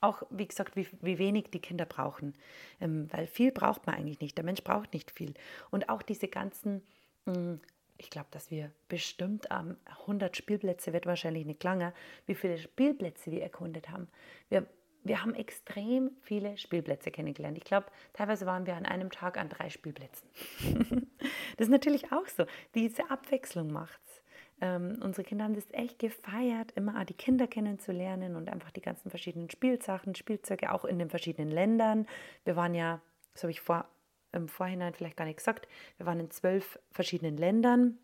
Auch, 0.00 0.24
wie 0.30 0.48
gesagt, 0.48 0.74
wie, 0.74 0.88
wie 1.00 1.18
wenig 1.18 1.50
die 1.52 1.60
Kinder 1.60 1.84
brauchen. 1.84 2.34
Ähm, 2.80 3.08
weil 3.12 3.26
viel 3.26 3.52
braucht 3.52 3.86
man 3.86 3.94
eigentlich 3.94 4.20
nicht. 4.20 4.36
Der 4.36 4.44
Mensch 4.44 4.64
braucht 4.64 4.92
nicht 4.92 5.10
viel. 5.10 5.34
Und 5.70 5.88
auch 5.88 6.02
diese 6.02 6.28
ganzen, 6.28 6.82
mh, 7.24 7.34
hm, 7.34 7.60
ich 7.98 8.10
glaube, 8.10 8.28
dass 8.32 8.50
wir 8.50 8.72
bestimmt 8.88 9.46
ähm, 9.50 9.76
100 10.02 10.36
Spielplätze, 10.36 10.92
wird 10.92 11.06
wahrscheinlich 11.06 11.46
nicht 11.46 11.62
lange, 11.62 11.94
wie 12.26 12.34
viele 12.34 12.58
Spielplätze 12.58 13.30
wir 13.30 13.42
erkundet 13.42 13.90
haben. 13.90 14.08
Wir, 14.48 14.66
wir 15.04 15.22
haben 15.22 15.34
extrem 15.34 16.10
viele 16.22 16.56
Spielplätze 16.56 17.10
kennengelernt. 17.10 17.58
Ich 17.58 17.64
glaube, 17.64 17.86
teilweise 18.12 18.46
waren 18.46 18.66
wir 18.66 18.76
an 18.76 18.86
einem 18.86 19.10
Tag 19.10 19.36
an 19.36 19.48
drei 19.48 19.70
Spielplätzen. 19.70 20.28
das 21.56 21.66
ist 21.66 21.70
natürlich 21.70 22.12
auch 22.12 22.26
so. 22.26 22.46
Diese 22.74 23.10
Abwechslung 23.10 23.72
macht 23.72 24.00
es. 24.06 24.22
Ähm, 24.60 24.98
unsere 25.02 25.24
Kinder 25.24 25.44
haben 25.44 25.54
das 25.54 25.66
echt 25.72 25.98
gefeiert, 25.98 26.70
immer 26.76 27.04
die 27.04 27.14
Kinder 27.14 27.48
kennenzulernen 27.48 28.36
und 28.36 28.48
einfach 28.48 28.70
die 28.70 28.80
ganzen 28.80 29.10
verschiedenen 29.10 29.50
Spielsachen, 29.50 30.14
Spielzeuge, 30.14 30.72
auch 30.72 30.84
in 30.84 31.00
den 31.00 31.10
verschiedenen 31.10 31.50
Ländern. 31.50 32.06
Wir 32.44 32.54
waren 32.54 32.74
ja, 32.74 33.00
das 33.32 33.42
habe 33.42 33.50
ich 33.50 33.60
vor, 33.60 33.86
im 34.30 34.48
Vorhinein 34.48 34.94
vielleicht 34.94 35.16
gar 35.16 35.24
nicht 35.24 35.38
gesagt, 35.38 35.66
wir 35.96 36.06
waren 36.06 36.20
in 36.20 36.30
zwölf 36.30 36.78
verschiedenen 36.92 37.36
Ländern, 37.36 37.98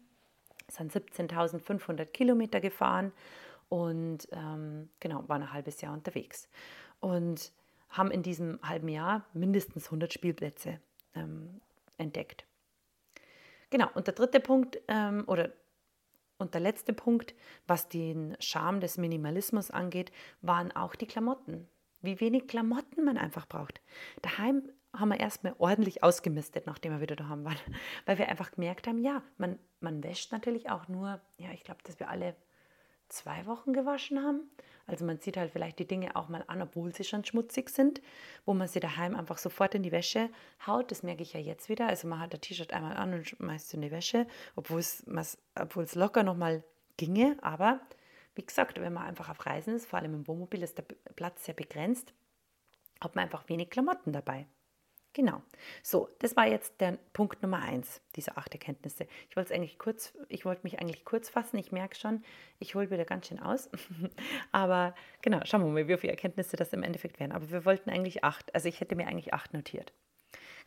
sind 0.66 0.92
17.500 0.92 2.06
Kilometer 2.06 2.60
gefahren 2.60 3.12
und 3.68 4.28
ähm, 4.32 4.88
genau, 4.98 5.28
waren 5.28 5.42
ein 5.42 5.52
halbes 5.52 5.80
Jahr 5.80 5.92
unterwegs. 5.92 6.48
Und 7.00 7.52
haben 7.90 8.10
in 8.10 8.22
diesem 8.22 8.58
halben 8.62 8.88
Jahr 8.88 9.24
mindestens 9.32 9.86
100 9.86 10.12
Spielplätze 10.12 10.80
ähm, 11.14 11.60
entdeckt. 11.96 12.44
Genau, 13.70 13.88
und 13.94 14.06
der 14.06 14.14
dritte 14.14 14.40
Punkt 14.40 14.78
ähm, 14.88 15.24
oder 15.26 15.52
und 16.38 16.54
der 16.54 16.60
letzte 16.60 16.92
Punkt, 16.92 17.34
was 17.66 17.88
den 17.88 18.36
Charme 18.38 18.80
des 18.80 18.96
Minimalismus 18.96 19.72
angeht, 19.72 20.12
waren 20.40 20.70
auch 20.70 20.94
die 20.94 21.06
Klamotten. 21.06 21.68
Wie 22.00 22.20
wenig 22.20 22.46
Klamotten 22.46 23.04
man 23.04 23.18
einfach 23.18 23.46
braucht. 23.46 23.80
Daheim 24.22 24.62
haben 24.96 25.08
wir 25.08 25.18
erstmal 25.18 25.56
ordentlich 25.58 26.04
ausgemistet, 26.04 26.64
nachdem 26.66 26.92
wir 26.92 27.00
wieder 27.00 27.16
daheim 27.16 27.44
waren. 27.44 27.56
Weil 28.06 28.18
wir 28.18 28.28
einfach 28.28 28.52
gemerkt 28.52 28.86
haben, 28.86 28.98
ja, 28.98 29.22
man, 29.36 29.58
man 29.80 30.02
wäscht 30.04 30.30
natürlich 30.30 30.70
auch 30.70 30.86
nur, 30.86 31.20
ja, 31.38 31.50
ich 31.52 31.64
glaube, 31.64 31.80
dass 31.82 31.98
wir 31.98 32.08
alle 32.08 32.36
zwei 33.08 33.46
Wochen 33.46 33.72
gewaschen 33.72 34.22
haben. 34.22 34.50
Also 34.86 35.04
man 35.04 35.20
zieht 35.20 35.36
halt 35.36 35.52
vielleicht 35.52 35.78
die 35.78 35.86
Dinge 35.86 36.16
auch 36.16 36.28
mal 36.28 36.42
an, 36.46 36.62
obwohl 36.62 36.94
sie 36.94 37.04
schon 37.04 37.24
schmutzig 37.24 37.68
sind, 37.68 38.00
wo 38.46 38.54
man 38.54 38.68
sie 38.68 38.80
daheim 38.80 39.14
einfach 39.14 39.36
sofort 39.36 39.74
in 39.74 39.82
die 39.82 39.92
Wäsche 39.92 40.30
haut. 40.66 40.90
Das 40.90 41.02
merke 41.02 41.22
ich 41.22 41.34
ja 41.34 41.40
jetzt 41.40 41.68
wieder. 41.68 41.88
Also 41.88 42.08
man 42.08 42.20
hat 42.20 42.32
das 42.32 42.40
T-Shirt 42.40 42.72
einmal 42.72 42.96
an 42.96 43.12
und 43.12 43.28
schmeißt 43.28 43.74
in 43.74 43.82
die 43.82 43.90
Wäsche, 43.90 44.26
obwohl 44.56 44.80
es, 44.80 45.06
obwohl 45.54 45.84
es 45.84 45.94
locker 45.94 46.22
nochmal 46.22 46.64
ginge. 46.96 47.36
Aber 47.42 47.80
wie 48.34 48.46
gesagt, 48.46 48.80
wenn 48.80 48.92
man 48.94 49.04
einfach 49.04 49.28
auf 49.28 49.44
Reisen 49.44 49.74
ist, 49.74 49.86
vor 49.86 49.98
allem 49.98 50.14
im 50.14 50.26
Wohnmobil, 50.26 50.62
ist 50.62 50.78
der 50.78 50.84
Platz 51.16 51.44
sehr 51.44 51.54
begrenzt, 51.54 52.14
hat 53.00 53.14
man 53.14 53.24
einfach 53.24 53.48
wenig 53.48 53.68
Klamotten 53.68 54.12
dabei. 54.12 54.46
Genau. 55.14 55.42
So, 55.82 56.08
das 56.20 56.36
war 56.36 56.46
jetzt 56.46 56.80
der 56.80 56.98
Punkt 57.12 57.42
Nummer 57.42 57.60
eins, 57.60 58.00
diese 58.14 58.36
acht 58.36 58.52
Erkenntnisse. 58.52 59.06
Ich 59.28 59.36
wollte 59.36 59.54
eigentlich 59.54 59.78
kurz, 59.78 60.12
ich 60.28 60.44
wollte 60.44 60.60
mich 60.62 60.78
eigentlich 60.80 61.04
kurz 61.04 61.28
fassen. 61.28 61.58
Ich 61.58 61.72
merke 61.72 61.96
schon, 61.96 62.22
ich 62.58 62.74
hole 62.74 62.90
wieder 62.90 63.04
ganz 63.04 63.26
schön 63.26 63.40
aus. 63.40 63.68
Aber 64.52 64.94
genau, 65.22 65.40
schauen 65.44 65.62
wir 65.62 65.68
mal, 65.68 65.88
wie 65.88 65.96
viele 65.96 66.12
Erkenntnisse 66.12 66.56
das 66.56 66.72
im 66.72 66.82
Endeffekt 66.82 67.18
wären. 67.18 67.32
Aber 67.32 67.50
wir 67.50 67.64
wollten 67.64 67.90
eigentlich 67.90 68.22
acht. 68.22 68.54
Also 68.54 68.68
ich 68.68 68.80
hätte 68.80 68.94
mir 68.96 69.08
eigentlich 69.08 69.34
acht 69.34 69.54
notiert. 69.54 69.92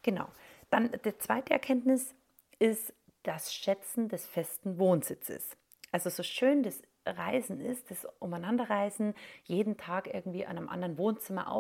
Genau. 0.03 0.27
Dann 0.69 0.91
die 1.05 1.17
zweite 1.17 1.53
Erkenntnis 1.53 2.13
ist 2.59 2.93
das 3.23 3.53
Schätzen 3.53 4.09
des 4.09 4.25
festen 4.25 4.79
Wohnsitzes. 4.79 5.55
Also 5.91 6.09
so 6.09 6.23
schön 6.23 6.63
das 6.63 6.81
Reisen 7.05 7.59
ist, 7.59 7.89
das 7.91 8.07
Umeinanderreisen, 8.19 9.13
jeden 9.43 9.77
Tag 9.77 10.13
irgendwie 10.13 10.45
an 10.45 10.57
einem 10.57 10.69
anderen 10.69 10.97
Wohnzimmer 10.97 11.51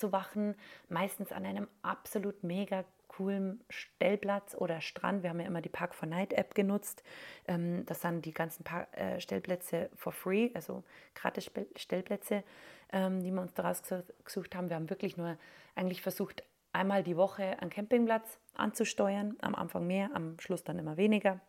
aufzuwachen, 0.00 0.54
meistens 0.88 1.32
an 1.32 1.44
einem 1.44 1.68
absolut 1.82 2.42
mega 2.42 2.84
coolen 3.08 3.60
Stellplatz 3.68 4.54
oder 4.54 4.80
Strand. 4.80 5.22
Wir 5.22 5.30
haben 5.30 5.40
ja 5.40 5.46
immer 5.46 5.60
die 5.60 5.68
Park 5.68 5.94
for 5.94 6.08
Night 6.08 6.32
App 6.32 6.54
genutzt. 6.54 7.02
Ähm, 7.46 7.84
das 7.86 8.00
sind 8.00 8.24
die 8.24 8.32
ganzen 8.32 8.64
äh, 8.92 9.20
Stellplätze 9.20 9.90
for 9.94 10.12
free, 10.12 10.50
also 10.54 10.84
gratis 11.14 11.50
Stellplätze, 11.76 12.44
ähm, 12.92 13.22
die 13.22 13.30
wir 13.30 13.42
uns 13.42 13.52
daraus 13.54 13.82
gesucht 14.24 14.54
haben. 14.54 14.68
Wir 14.68 14.76
haben 14.76 14.90
wirklich 14.90 15.16
nur 15.16 15.36
eigentlich 15.74 16.02
versucht, 16.02 16.44
einmal 16.72 17.02
die 17.02 17.16
Woche 17.16 17.60
einen 17.60 17.70
Campingplatz 17.70 18.38
anzusteuern. 18.54 19.36
Am 19.40 19.54
Anfang 19.54 19.86
mehr, 19.86 20.10
am 20.14 20.38
Schluss 20.38 20.62
dann 20.62 20.78
immer 20.78 20.96
weniger. 20.96 21.40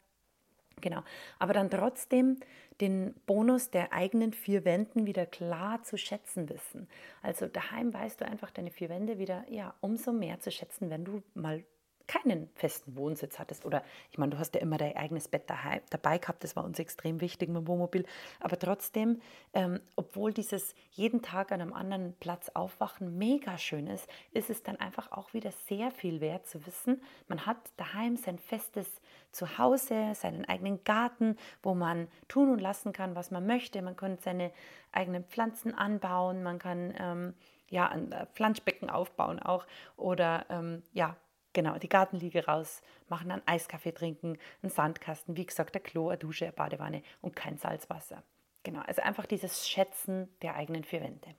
Genau. 0.79 1.03
Aber 1.39 1.53
dann 1.53 1.69
trotzdem 1.69 2.37
den 2.79 3.13
Bonus 3.25 3.69
der 3.69 3.93
eigenen 3.93 4.33
vier 4.33 4.65
Wänden 4.65 5.05
wieder 5.05 5.25
klar 5.25 5.83
zu 5.83 5.97
schätzen 5.97 6.49
wissen. 6.49 6.87
Also 7.21 7.47
daheim 7.47 7.93
weißt 7.93 8.21
du 8.21 8.25
einfach 8.25 8.49
deine 8.51 8.71
vier 8.71 8.89
Wände 8.89 9.19
wieder 9.19 9.45
ja 9.49 9.75
umso 9.81 10.11
mehr 10.11 10.39
zu 10.39 10.51
schätzen, 10.51 10.89
wenn 10.89 11.05
du 11.05 11.21
mal 11.35 11.63
keinen 12.07 12.49
festen 12.55 12.95
Wohnsitz 12.95 13.39
hattest. 13.39 13.65
Oder 13.65 13.83
ich 14.11 14.17
meine, 14.17 14.31
du 14.31 14.39
hast 14.39 14.55
ja 14.55 14.61
immer 14.61 14.77
dein 14.77 14.95
eigenes 14.97 15.27
Bett 15.27 15.49
daheim, 15.49 15.81
dabei 15.89 16.17
gehabt, 16.17 16.43
das 16.43 16.55
war 16.55 16.63
uns 16.63 16.79
extrem 16.79 17.21
wichtig 17.21 17.49
mit 17.49 17.57
dem 17.57 17.67
Wohnmobil. 17.67 18.05
Aber 18.39 18.57
trotzdem, 18.57 19.21
ähm, 19.53 19.79
obwohl 19.95 20.33
dieses 20.33 20.75
jeden 20.91 21.21
Tag 21.21 21.51
an 21.51 21.61
einem 21.61 21.73
anderen 21.73 22.13
Platz 22.19 22.49
aufwachen 22.53 23.17
mega 23.17 23.57
schön 23.57 23.87
ist, 23.87 24.07
ist 24.31 24.49
es 24.49 24.63
dann 24.63 24.77
einfach 24.77 25.11
auch 25.11 25.33
wieder 25.33 25.51
sehr 25.51 25.91
viel 25.91 26.21
wert 26.21 26.47
zu 26.47 26.65
wissen, 26.65 27.01
man 27.27 27.45
hat 27.45 27.57
daheim 27.77 28.17
sein 28.17 28.37
festes 28.37 29.01
Zuhause, 29.31 30.13
seinen 30.15 30.45
eigenen 30.45 30.83
Garten, 30.83 31.37
wo 31.63 31.73
man 31.73 32.07
tun 32.27 32.49
und 32.49 32.59
lassen 32.59 32.93
kann, 32.93 33.15
was 33.15 33.31
man 33.31 33.45
möchte. 33.45 33.81
Man 33.81 33.95
kann 33.95 34.17
seine 34.19 34.51
eigenen 34.91 35.23
Pflanzen 35.23 35.73
anbauen, 35.73 36.43
man 36.43 36.59
kann 36.59 36.93
ähm, 36.97 37.33
ja 37.69 37.87
ein 37.87 38.11
äh, 38.11 38.25
Pflanzbecken 38.33 38.89
aufbauen 38.89 39.39
auch 39.39 39.65
oder 39.95 40.45
ähm, 40.49 40.83
ja 40.93 41.15
Genau, 41.53 41.77
die 41.77 41.89
Gartenliege 41.89 42.45
raus, 42.45 42.81
machen 43.09 43.31
einen 43.31 43.45
Eiskaffee 43.45 43.91
trinken, 43.91 44.37
einen 44.61 44.71
Sandkasten, 44.71 45.35
wie 45.35 45.45
gesagt, 45.45 45.75
ein 45.75 45.83
Klo, 45.83 46.09
eine 46.09 46.17
Dusche, 46.17 46.45
eine 46.45 46.53
Badewanne 46.53 47.03
und 47.21 47.35
kein 47.35 47.57
Salzwasser. 47.57 48.23
Genau, 48.63 48.81
also 48.81 49.01
einfach 49.01 49.25
dieses 49.25 49.67
Schätzen 49.67 50.29
der 50.41 50.55
eigenen 50.55 50.83
vier 50.83 51.01
Wände. 51.01 51.35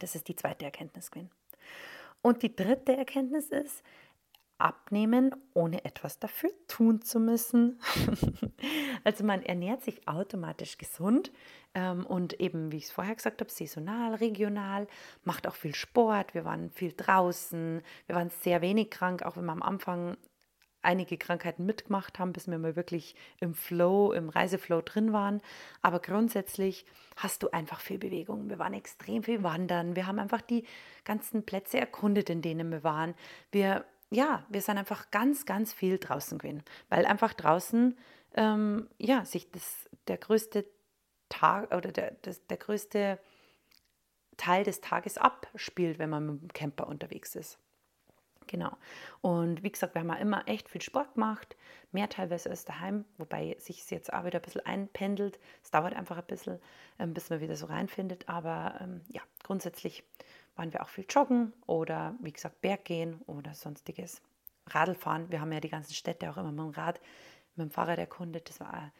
Das 0.00 0.16
ist 0.16 0.26
die 0.26 0.36
zweite 0.36 0.64
Erkenntnis, 0.64 1.10
Quinn. 1.10 1.30
Und 2.22 2.42
die 2.42 2.56
dritte 2.56 2.96
Erkenntnis 2.96 3.50
ist, 3.50 3.84
abnehmen, 4.58 5.34
ohne 5.52 5.84
etwas 5.84 6.18
dafür 6.18 6.50
tun 6.68 7.02
zu 7.02 7.18
müssen. 7.18 7.80
also 9.04 9.24
man 9.24 9.42
ernährt 9.42 9.82
sich 9.82 10.06
automatisch 10.06 10.78
gesund 10.78 11.32
ähm, 11.74 12.06
und 12.06 12.40
eben, 12.40 12.70
wie 12.72 12.78
ich 12.78 12.84
es 12.84 12.92
vorher 12.92 13.14
gesagt 13.14 13.40
habe, 13.40 13.50
saisonal, 13.50 14.14
regional, 14.14 14.86
macht 15.24 15.46
auch 15.46 15.56
viel 15.56 15.74
Sport. 15.74 16.34
Wir 16.34 16.44
waren 16.44 16.70
viel 16.70 16.92
draußen, 16.96 17.82
wir 18.06 18.14
waren 18.14 18.30
sehr 18.30 18.60
wenig 18.62 18.90
krank, 18.90 19.22
auch 19.22 19.36
wenn 19.36 19.44
wir 19.44 19.52
am 19.52 19.62
Anfang 19.62 20.16
einige 20.84 21.16
Krankheiten 21.16 21.64
mitgemacht 21.66 22.18
haben, 22.18 22.32
bis 22.32 22.46
wir 22.46 22.58
mal 22.58 22.76
wirklich 22.76 23.14
im 23.40 23.54
Flow, 23.54 24.12
im 24.12 24.28
Reiseflow 24.28 24.82
drin 24.82 25.12
waren. 25.12 25.40
Aber 25.82 25.98
grundsätzlich 25.98 26.86
hast 27.16 27.42
du 27.42 27.50
einfach 27.50 27.80
viel 27.80 27.98
Bewegung. 27.98 28.50
Wir 28.50 28.58
waren 28.58 28.74
extrem 28.74 29.22
viel 29.22 29.42
wandern. 29.42 29.96
Wir 29.96 30.06
haben 30.06 30.18
einfach 30.18 30.42
die 30.42 30.64
ganzen 31.04 31.44
Plätze 31.44 31.80
erkundet, 31.80 32.30
in 32.30 32.42
denen 32.42 32.70
wir 32.70 32.84
waren. 32.84 33.14
Wir 33.50 33.84
ja, 34.10 34.44
wir 34.48 34.60
sind 34.60 34.78
einfach 34.78 35.10
ganz, 35.10 35.46
ganz 35.46 35.72
viel 35.72 35.98
draußen 35.98 36.38
gewesen, 36.38 36.62
weil 36.88 37.06
einfach 37.06 37.32
draußen 37.32 37.96
ähm, 38.34 38.88
ja, 38.98 39.24
sich 39.24 39.50
das, 39.50 39.88
der 40.08 40.18
größte 40.18 40.66
Tag 41.28 41.74
oder 41.74 41.90
der, 41.92 42.12
das, 42.22 42.46
der 42.46 42.56
größte 42.56 43.18
Teil 44.36 44.64
des 44.64 44.80
Tages 44.80 45.18
abspielt, 45.18 45.98
wenn 45.98 46.10
man 46.10 46.26
mit 46.26 46.42
dem 46.42 46.52
Camper 46.52 46.88
unterwegs 46.88 47.34
ist. 47.34 47.58
Genau. 48.46 48.76
Und 49.22 49.62
wie 49.62 49.72
gesagt, 49.72 49.94
wir 49.94 50.00
haben 50.00 50.08
ja 50.08 50.16
immer 50.16 50.46
echt 50.46 50.68
viel 50.68 50.82
Sport 50.82 51.14
gemacht, 51.14 51.56
mehr 51.92 52.08
teilweise 52.08 52.50
als 52.50 52.64
daheim, 52.64 53.04
wobei 53.16 53.56
sich 53.58 53.80
es 53.80 53.90
jetzt 53.90 54.12
auch 54.12 54.24
wieder 54.24 54.38
ein 54.38 54.42
bisschen 54.42 54.66
einpendelt. 54.66 55.38
Es 55.62 55.70
dauert 55.70 55.94
einfach 55.94 56.18
ein 56.18 56.26
bisschen, 56.26 56.60
ähm, 56.98 57.14
bis 57.14 57.30
man 57.30 57.40
wieder 57.40 57.56
so 57.56 57.66
reinfindet. 57.66 58.28
Aber 58.28 58.78
ähm, 58.80 59.00
ja, 59.08 59.22
grundsätzlich 59.42 60.04
waren 60.56 60.72
wir 60.72 60.82
auch 60.82 60.88
viel 60.88 61.06
joggen 61.08 61.52
oder 61.66 62.14
wie 62.20 62.32
gesagt 62.32 62.60
Berggehen 62.60 63.20
oder 63.26 63.54
sonstiges. 63.54 64.22
Radlfahren. 64.66 65.30
Wir 65.30 65.40
haben 65.40 65.52
ja 65.52 65.60
die 65.60 65.68
ganzen 65.68 65.94
Städte 65.94 66.30
auch 66.30 66.36
immer 66.36 66.52
mit 66.52 66.60
dem 66.60 66.70
Rad, 66.70 67.00
mit 67.56 67.68
dem 67.68 67.70
Fahrrad 67.70 67.98
erkundet. 67.98 68.48
Das 68.48 68.60
war 68.60 68.92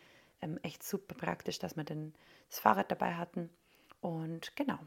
ähm, 0.43 0.59
echt 0.63 0.83
super 0.83 1.15
praktisch, 1.15 1.59
dass 1.59 1.77
wir 1.77 1.85
den, 1.85 2.15
das 2.51 2.59
Fahrrad 2.59 2.91
dabei 2.91 3.15
hatten. 3.15 3.51
Und 4.01 4.55
genau. 4.57 4.79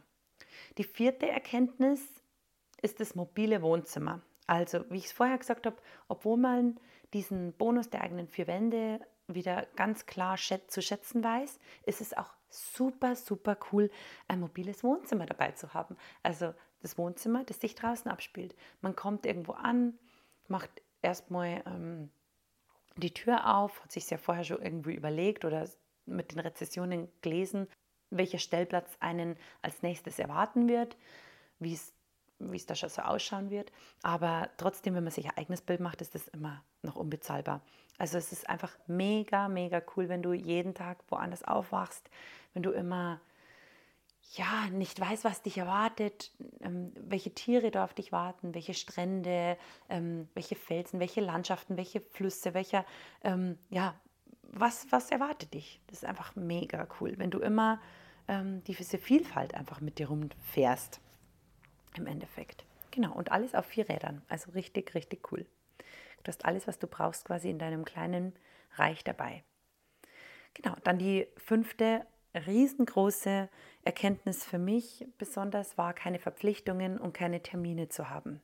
Die 0.78 0.84
vierte 0.84 1.28
Erkenntnis 1.28 2.02
ist 2.82 3.00
das 3.00 3.16
mobile 3.16 3.62
Wohnzimmer. 3.62 4.22
Also, 4.46 4.90
wie 4.90 4.98
ich 4.98 5.06
es 5.06 5.12
vorher 5.12 5.38
gesagt 5.38 5.66
habe, 5.66 5.78
obwohl 6.08 6.38
man 6.38 6.80
diesen 7.14 7.54
Bonus 7.54 7.90
der 7.90 8.02
eigenen 8.02 8.28
vier 8.28 8.48
Wände 8.48 9.00
wieder 9.28 9.66
ganz 9.76 10.06
klar 10.06 10.38
zu 10.38 10.82
schätzen 10.82 11.24
weiß, 11.24 11.60
ist 11.86 12.02
es 12.02 12.16
auch 12.16 12.37
super, 12.50 13.16
super 13.16 13.58
cool, 13.72 13.90
ein 14.28 14.40
mobiles 14.40 14.84
Wohnzimmer 14.84 15.26
dabei 15.26 15.52
zu 15.52 15.74
haben. 15.74 15.98
Also 16.24 16.54
das 16.82 16.98
Wohnzimmer, 16.98 17.44
das 17.44 17.60
sich 17.60 17.76
draußen 17.76 18.10
abspielt. 18.10 18.56
Man 18.82 18.96
kommt 18.96 19.26
irgendwo 19.26 19.54
an, 19.54 19.98
macht 20.48 20.70
erstmal 21.02 21.64
ähm, 21.66 22.10
die 22.96 23.14
Tür 23.14 23.56
auf, 23.56 23.84
hat 23.84 23.92
sich 23.92 24.10
ja 24.10 24.18
vorher 24.18 24.44
schon 24.44 24.62
irgendwie 24.62 24.94
überlegt 24.94 25.46
oder 25.46 25.68
mit 26.06 26.32
den 26.32 26.40
Rezessionen 26.40 27.10
gelesen, 27.22 27.68
welcher 28.10 28.40
Stellplatz 28.40 28.96
einen 29.00 29.38
als 29.62 29.82
nächstes 29.82 30.20
erwarten 30.20 30.68
wird, 30.68 30.98
wie 31.60 31.74
es 31.74 32.66
da 32.66 32.76
schon 32.76 32.90
so 32.90 33.02
ausschauen 33.02 33.50
wird. 33.50 33.72
Aber 34.02 34.50
trotzdem, 34.58 34.96
wenn 34.96 35.04
man 35.04 35.12
sich 35.12 35.26
ein 35.26 35.38
eigenes 35.38 35.62
Bild 35.62 35.80
macht, 35.80 36.02
ist 36.02 36.16
das 36.16 36.28
immer 36.30 36.64
noch 36.82 36.96
unbezahlbar. 36.96 37.62
Also 37.98 38.18
es 38.18 38.32
ist 38.32 38.50
einfach 38.50 38.78
mega, 38.88 39.48
mega 39.48 39.82
cool, 39.96 40.10
wenn 40.10 40.22
du 40.22 40.34
jeden 40.34 40.76
Tag 40.76 41.00
woanders 41.10 41.44
aufwachst, 41.44 42.10
wenn 42.54 42.64
du 42.64 42.72
immer 42.72 43.20
ja, 44.36 44.68
nicht 44.72 45.00
weißt, 45.00 45.24
was 45.24 45.42
dich 45.42 45.58
erwartet, 45.58 46.32
ähm, 46.62 46.92
welche 47.00 47.34
Tiere 47.34 47.72
da 47.72 47.86
auf 47.86 47.94
dich 47.94 48.12
warten, 48.12 48.54
welche 48.54 48.74
Strände, 48.74 49.58
ähm, 49.90 50.28
welche 50.34 50.56
Felsen, 50.56 51.00
welche 51.00 51.22
Landschaften, 51.22 51.78
welche 51.78 52.02
Flüsse, 52.02 52.54
welcher, 52.54 52.86
ähm, 53.24 53.58
ja, 53.70 53.96
was, 54.44 54.86
was 54.92 55.12
erwartet 55.12 55.54
dich? 55.54 55.80
Das 55.88 56.00
ist 56.00 56.06
einfach 56.06 56.36
mega 56.36 56.88
cool, 57.00 57.14
wenn 57.18 57.32
du 57.32 57.40
immer 57.40 57.80
diese 58.30 58.98
Vielfalt 58.98 59.54
einfach 59.54 59.80
mit 59.80 60.00
dir 60.00 60.10
rumfährst 60.10 61.00
im 61.96 62.08
Endeffekt. 62.08 62.66
Genau, 62.92 63.14
und 63.14 63.32
alles 63.32 63.56
auf 63.56 63.66
vier 63.66 63.88
Rädern. 63.88 64.22
Also 64.28 64.52
richtig, 64.52 64.96
richtig 64.96 65.32
cool. 65.32 65.46
Du 66.28 66.30
hast 66.30 66.44
alles, 66.44 66.68
was 66.68 66.78
du 66.78 66.88
brauchst, 66.88 67.24
quasi 67.24 67.50
in 67.50 67.58
deinem 67.58 67.86
kleinen 67.86 68.34
Reich 68.76 69.02
dabei. 69.06 69.46
Genau, 70.56 70.76
dann 70.84 71.00
die 71.00 71.26
fünfte 71.38 72.06
riesengroße 72.36 73.48
Erkenntnis 73.86 74.44
für 74.44 74.58
mich 74.58 75.08
besonders 75.18 75.78
war, 75.78 75.94
keine 75.94 76.20
Verpflichtungen 76.20 76.98
und 77.00 77.14
keine 77.14 77.42
Termine 77.42 77.88
zu 77.88 78.10
haben. 78.10 78.42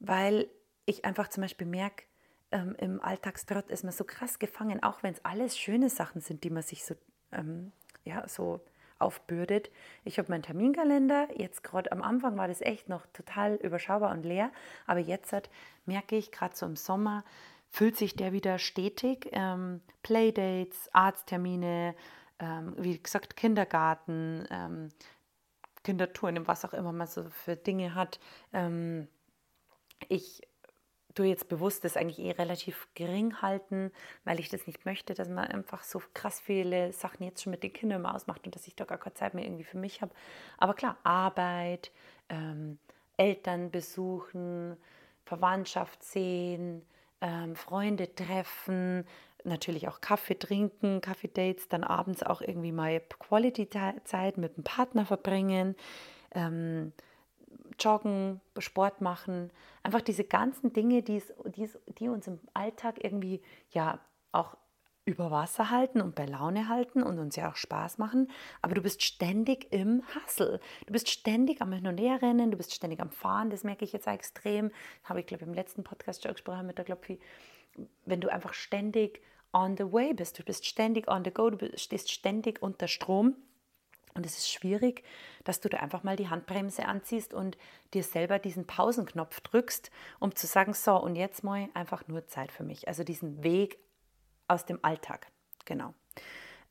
Weil 0.00 0.50
ich 0.84 1.06
einfach 1.06 1.28
zum 1.28 1.40
Beispiel 1.40 1.66
merke, 1.66 2.04
ähm, 2.50 2.76
im 2.78 3.00
Alltagstrott 3.00 3.70
ist 3.70 3.84
man 3.84 3.94
so 3.94 4.04
krass 4.04 4.38
gefangen, 4.38 4.82
auch 4.82 5.02
wenn 5.02 5.14
es 5.14 5.24
alles 5.24 5.58
schöne 5.58 5.88
Sachen 5.88 6.20
sind, 6.20 6.44
die 6.44 6.50
man 6.50 6.62
sich 6.62 6.84
so, 6.84 6.94
ähm, 7.32 7.72
ja, 8.04 8.28
so 8.28 8.60
aufbürdet. 9.02 9.70
Ich 10.04 10.18
habe 10.18 10.30
meinen 10.30 10.42
Terminkalender, 10.42 11.28
jetzt 11.36 11.62
gerade 11.62 11.92
am 11.92 12.02
Anfang 12.02 12.36
war 12.36 12.48
das 12.48 12.60
echt 12.60 12.88
noch 12.88 13.06
total 13.12 13.56
überschaubar 13.56 14.12
und 14.12 14.24
leer, 14.24 14.50
aber 14.86 15.00
jetzt 15.00 15.32
halt, 15.32 15.50
merke 15.86 16.16
ich, 16.16 16.32
gerade 16.32 16.56
so 16.56 16.66
im 16.66 16.76
Sommer, 16.76 17.24
füllt 17.70 17.96
sich 17.96 18.14
der 18.14 18.32
wieder 18.32 18.58
stetig. 18.58 19.28
Ähm, 19.32 19.80
Playdates, 20.02 20.90
Arzttermine, 20.92 21.94
ähm, 22.38 22.74
wie 22.76 22.98
gesagt, 22.98 23.36
Kindergarten, 23.36 24.46
ähm, 24.50 24.88
Kindertouren, 25.82 26.46
was 26.46 26.64
auch 26.64 26.74
immer 26.74 26.92
man 26.92 27.06
so 27.06 27.24
für 27.30 27.56
Dinge 27.56 27.94
hat. 27.94 28.20
Ähm, 28.52 29.08
ich 30.08 30.42
tue 31.14 31.26
jetzt 31.26 31.48
bewusst 31.48 31.84
das 31.84 31.96
eigentlich 31.96 32.18
eh 32.18 32.32
relativ 32.32 32.88
gering 32.94 33.40
halten, 33.42 33.90
weil 34.24 34.40
ich 34.40 34.48
das 34.48 34.66
nicht 34.66 34.84
möchte, 34.84 35.14
dass 35.14 35.28
man 35.28 35.46
einfach 35.46 35.82
so 35.82 36.02
krass 36.14 36.40
viele 36.40 36.92
Sachen 36.92 37.24
jetzt 37.24 37.42
schon 37.42 37.50
mit 37.50 37.62
den 37.62 37.72
Kindern 37.72 38.06
ausmacht 38.06 38.44
und 38.44 38.54
dass 38.54 38.66
ich 38.66 38.76
da 38.76 38.84
gar 38.84 38.98
keine 38.98 39.14
Zeit 39.14 39.34
mehr 39.34 39.44
irgendwie 39.44 39.64
für 39.64 39.78
mich 39.78 40.02
habe. 40.02 40.12
Aber 40.58 40.74
klar, 40.74 40.96
Arbeit, 41.02 41.90
ähm, 42.28 42.78
Eltern 43.16 43.70
besuchen, 43.70 44.76
Verwandtschaft 45.24 46.02
sehen, 46.02 46.82
ähm, 47.20 47.54
Freunde 47.56 48.14
treffen, 48.14 49.06
natürlich 49.44 49.88
auch 49.88 50.00
Kaffee 50.00 50.38
trinken, 50.38 51.00
Kaffee-Dates, 51.00 51.68
dann 51.68 51.84
abends 51.84 52.22
auch 52.22 52.40
irgendwie 52.40 52.72
mal 52.72 53.00
Quality-Zeit 53.00 54.36
mit 54.38 54.56
dem 54.56 54.64
Partner 54.64 55.06
verbringen, 55.06 55.76
ähm, 56.34 56.92
joggen, 57.78 58.40
Sport 58.58 59.00
machen, 59.00 59.50
einfach 59.82 60.00
diese 60.00 60.24
ganzen 60.24 60.72
Dinge, 60.72 61.02
die's, 61.02 61.32
die's, 61.56 61.78
die 61.98 62.08
uns 62.08 62.26
im 62.26 62.40
Alltag 62.54 63.02
irgendwie 63.02 63.42
ja 63.70 64.00
auch 64.32 64.56
über 65.04 65.30
Wasser 65.30 65.70
halten 65.70 66.00
und 66.00 66.14
bei 66.14 66.26
Laune 66.26 66.68
halten 66.68 67.02
und 67.02 67.18
uns 67.18 67.34
ja 67.34 67.50
auch 67.50 67.56
Spaß 67.56 67.98
machen, 67.98 68.30
aber 68.60 68.74
du 68.74 68.82
bist 68.82 69.02
ständig 69.02 69.72
im 69.72 70.02
Hustle. 70.14 70.60
Du 70.86 70.92
bist 70.92 71.10
ständig 71.10 71.60
am 71.60 71.72
Hin 71.72 71.88
und 71.88 71.98
Her 71.98 72.22
rennen, 72.22 72.52
du 72.52 72.56
bist 72.56 72.72
ständig 72.72 73.00
am 73.00 73.10
Fahren, 73.10 73.50
das 73.50 73.64
merke 73.64 73.84
ich 73.84 73.92
jetzt 73.92 74.06
extrem. 74.06 74.70
Habe 75.02 75.20
ich, 75.20 75.26
glaube 75.26 75.42
ich, 75.42 75.48
im 75.48 75.54
letzten 75.54 75.82
Podcast 75.82 76.22
schon 76.22 76.32
gesprochen 76.32 76.66
mit 76.66 76.78
der 76.78 76.84
Klopfi. 76.84 77.18
Wenn 78.04 78.20
du 78.20 78.30
einfach 78.30 78.54
ständig 78.54 79.20
on 79.52 79.76
the 79.76 79.92
way 79.92 80.14
bist, 80.14 80.38
du 80.38 80.44
bist 80.44 80.66
ständig 80.66 81.10
on 81.10 81.24
the 81.24 81.32
go, 81.32 81.50
du 81.50 81.76
stehst 81.76 82.12
ständig 82.12 82.62
unter 82.62 82.86
Strom 82.86 83.34
und 84.14 84.26
es 84.26 84.38
ist 84.38 84.50
schwierig, 84.50 85.04
dass 85.44 85.60
du 85.60 85.68
da 85.68 85.78
einfach 85.78 86.02
mal 86.02 86.16
die 86.16 86.28
Handbremse 86.28 86.86
anziehst 86.86 87.34
und 87.34 87.56
dir 87.94 88.02
selber 88.02 88.38
diesen 88.38 88.66
Pausenknopf 88.66 89.40
drückst, 89.40 89.90
um 90.20 90.34
zu 90.34 90.46
sagen, 90.46 90.74
so, 90.74 90.96
und 90.96 91.16
jetzt 91.16 91.44
mal 91.44 91.68
einfach 91.74 92.06
nur 92.08 92.26
Zeit 92.26 92.52
für 92.52 92.64
mich. 92.64 92.88
Also 92.88 93.04
diesen 93.04 93.42
Weg 93.42 93.78
aus 94.48 94.64
dem 94.66 94.78
Alltag. 94.82 95.28
Genau. 95.64 95.94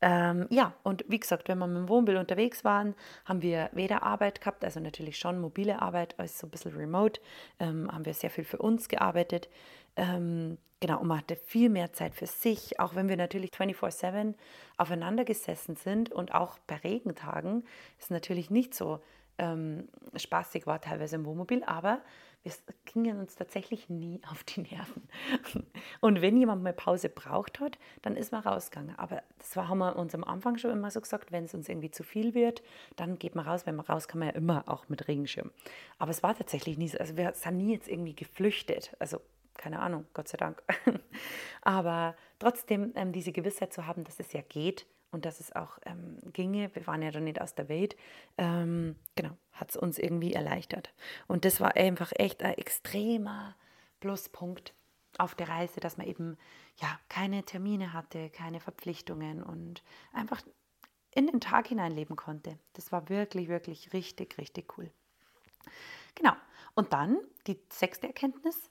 Ähm, 0.03 0.47
ja, 0.49 0.73
und 0.81 1.05
wie 1.07 1.19
gesagt, 1.19 1.47
wenn 1.47 1.59
wir 1.59 1.67
mit 1.67 1.77
dem 1.77 1.89
Wohnmobil 1.89 2.17
unterwegs 2.17 2.63
waren, 2.63 2.95
haben 3.25 3.43
wir 3.43 3.69
weder 3.71 4.01
Arbeit 4.01 4.41
gehabt, 4.41 4.65
also 4.65 4.79
natürlich 4.79 5.19
schon 5.19 5.39
mobile 5.39 5.79
Arbeit, 5.79 6.19
als 6.19 6.39
so 6.39 6.47
ein 6.47 6.49
bisschen 6.49 6.75
remote, 6.75 7.21
ähm, 7.59 7.87
haben 7.91 8.05
wir 8.05 8.15
sehr 8.15 8.31
viel 8.31 8.43
für 8.43 8.57
uns 8.57 8.89
gearbeitet. 8.89 9.47
Ähm, 9.95 10.57
genau, 10.79 10.99
und 10.99 11.07
man 11.07 11.19
hatte 11.19 11.35
viel 11.35 11.69
mehr 11.69 11.93
Zeit 11.93 12.15
für 12.15 12.27
sich, 12.27 12.79
auch 12.79 12.95
wenn 12.95 13.09
wir 13.09 13.17
natürlich 13.17 13.51
24-7 13.51 14.35
aufeinander 14.77 15.25
gesessen 15.25 15.75
sind 15.75 16.11
und 16.11 16.33
auch 16.33 16.59
bei 16.59 16.75
Regentagen 16.77 17.63
ist 17.99 18.11
natürlich 18.11 18.49
nicht 18.49 18.73
so 18.73 18.99
ähm, 19.37 19.87
spaßig 20.15 20.67
war 20.67 20.81
teilweise 20.81 21.15
im 21.15 21.25
Wohnmobil, 21.25 21.63
aber 21.63 22.01
wir 22.43 22.51
gingen 22.85 23.19
uns 23.19 23.35
tatsächlich 23.35 23.89
nie 23.89 24.21
auf 24.31 24.43
die 24.43 24.61
Nerven. 24.61 25.07
Und 25.99 26.21
wenn 26.21 26.37
jemand 26.37 26.63
mal 26.63 26.73
Pause 26.73 27.09
braucht 27.09 27.59
hat, 27.59 27.77
dann 28.01 28.15
ist 28.15 28.31
man 28.31 28.41
rausgegangen. 28.41 28.97
Aber 28.97 29.21
das 29.37 29.55
war, 29.55 29.67
haben 29.67 29.79
wir 29.79 29.95
uns 29.95 30.15
am 30.15 30.23
Anfang 30.23 30.57
schon 30.57 30.71
immer 30.71 30.91
so 30.91 31.01
gesagt, 31.01 31.31
wenn 31.31 31.45
es 31.45 31.53
uns 31.53 31.69
irgendwie 31.69 31.91
zu 31.91 32.03
viel 32.03 32.33
wird, 32.33 32.63
dann 32.95 33.19
geht 33.19 33.35
man 33.35 33.47
raus. 33.47 33.65
Wenn 33.65 33.75
man 33.75 33.85
raus 33.85 34.07
kann 34.07 34.19
man 34.19 34.29
ja 34.29 34.35
immer 34.35 34.63
auch 34.67 34.89
mit 34.89 35.07
Regenschirm. 35.07 35.51
Aber 35.99 36.11
es 36.11 36.23
war 36.23 36.35
tatsächlich 36.35 36.77
nie 36.77 36.87
so. 36.87 36.97
Also 36.97 37.15
wir 37.17 37.33
sind 37.33 37.57
nie 37.57 37.73
jetzt 37.73 37.87
irgendwie 37.87 38.15
geflüchtet. 38.15 38.95
Also 38.99 39.21
keine 39.57 39.79
Ahnung, 39.79 40.05
Gott 40.13 40.27
sei 40.27 40.37
Dank. 40.37 40.61
Aber 41.61 42.15
trotzdem 42.39 42.93
ähm, 42.95 43.11
diese 43.11 43.31
Gewissheit 43.31 43.73
zu 43.73 43.85
haben, 43.85 44.03
dass 44.03 44.19
es 44.19 44.33
ja 44.33 44.41
geht 44.41 44.85
und 45.11 45.25
dass 45.25 45.39
es 45.39 45.55
auch 45.55 45.77
ähm, 45.85 46.17
ginge, 46.33 46.73
wir 46.73 46.87
waren 46.87 47.01
ja 47.01 47.11
dann 47.11 47.25
nicht 47.25 47.41
aus 47.41 47.53
der 47.53 47.69
Welt, 47.69 47.95
ähm, 48.37 48.95
genau, 49.15 49.37
hat 49.51 49.71
es 49.71 49.77
uns 49.77 49.99
irgendwie 49.99 50.33
erleichtert. 50.33 50.93
Und 51.27 51.45
das 51.45 51.59
war 51.59 51.75
einfach 51.75 52.11
echt 52.15 52.41
ein 52.43 52.53
extremer 52.55 53.55
Pluspunkt 53.99 54.73
auf 55.17 55.35
der 55.35 55.49
Reise, 55.49 55.79
dass 55.79 55.97
man 55.97 56.07
eben 56.07 56.37
ja 56.77 56.99
keine 57.09 57.43
Termine 57.43 57.93
hatte, 57.93 58.29
keine 58.29 58.59
Verpflichtungen 58.59 59.43
und 59.43 59.83
einfach 60.13 60.41
in 61.13 61.27
den 61.27 61.41
Tag 61.41 61.67
hineinleben 61.67 62.15
konnte. 62.15 62.57
Das 62.73 62.91
war 62.91 63.09
wirklich, 63.09 63.49
wirklich 63.49 63.91
richtig, 63.93 64.37
richtig 64.37 64.77
cool. 64.77 64.89
Genau. 66.15 66.33
Und 66.73 66.93
dann 66.93 67.17
die 67.47 67.59
sechste 67.69 68.07
Erkenntnis, 68.07 68.70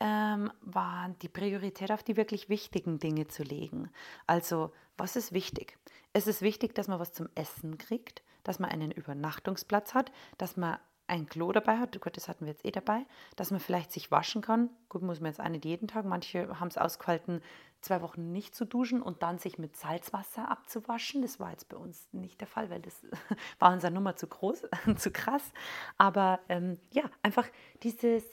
ähm, 0.00 0.52
war 0.60 1.10
die 1.22 1.28
Priorität 1.28 1.90
auf 1.90 2.02
die 2.02 2.16
wirklich 2.16 2.48
wichtigen 2.48 2.98
Dinge 2.98 3.28
zu 3.28 3.42
legen. 3.42 3.90
Also, 4.26 4.72
was 4.96 5.16
ist 5.16 5.32
wichtig? 5.32 5.78
Es 6.12 6.26
ist 6.26 6.42
wichtig, 6.42 6.74
dass 6.74 6.88
man 6.88 6.98
was 6.98 7.12
zum 7.12 7.28
Essen 7.34 7.78
kriegt, 7.78 8.22
dass 8.44 8.58
man 8.58 8.70
einen 8.70 8.90
Übernachtungsplatz 8.90 9.94
hat, 9.94 10.12
dass 10.38 10.56
man 10.56 10.78
ein 11.08 11.26
Klo 11.26 11.52
dabei 11.52 11.78
hat, 11.78 11.98
gut, 12.00 12.16
das 12.16 12.28
hatten 12.28 12.44
wir 12.44 12.52
jetzt 12.52 12.64
eh 12.64 12.70
dabei, 12.70 13.06
dass 13.34 13.50
man 13.50 13.60
vielleicht 13.60 13.92
sich 13.92 14.10
waschen 14.10 14.42
kann. 14.42 14.68
Gut, 14.88 15.02
muss 15.02 15.20
man 15.20 15.30
jetzt 15.30 15.40
auch 15.40 15.48
nicht 15.48 15.64
jeden 15.64 15.88
Tag. 15.88 16.04
Manche 16.04 16.60
haben 16.60 16.68
es 16.68 16.76
ausgehalten, 16.76 17.40
zwei 17.80 18.02
Wochen 18.02 18.30
nicht 18.32 18.54
zu 18.54 18.66
duschen 18.66 19.00
und 19.00 19.22
dann 19.22 19.38
sich 19.38 19.58
mit 19.58 19.76
Salzwasser 19.76 20.50
abzuwaschen. 20.50 21.22
Das 21.22 21.40
war 21.40 21.50
jetzt 21.50 21.68
bei 21.68 21.76
uns 21.76 22.08
nicht 22.12 22.40
der 22.40 22.46
Fall, 22.46 22.68
weil 22.70 22.80
das 22.80 23.02
war 23.58 23.72
unser 23.72 23.90
Nummer 23.90 24.16
zu 24.16 24.26
groß, 24.26 24.66
zu 24.96 25.10
krass. 25.10 25.52
Aber 25.96 26.40
ähm, 26.48 26.78
ja, 26.90 27.04
einfach 27.22 27.46
dieses 27.82 28.24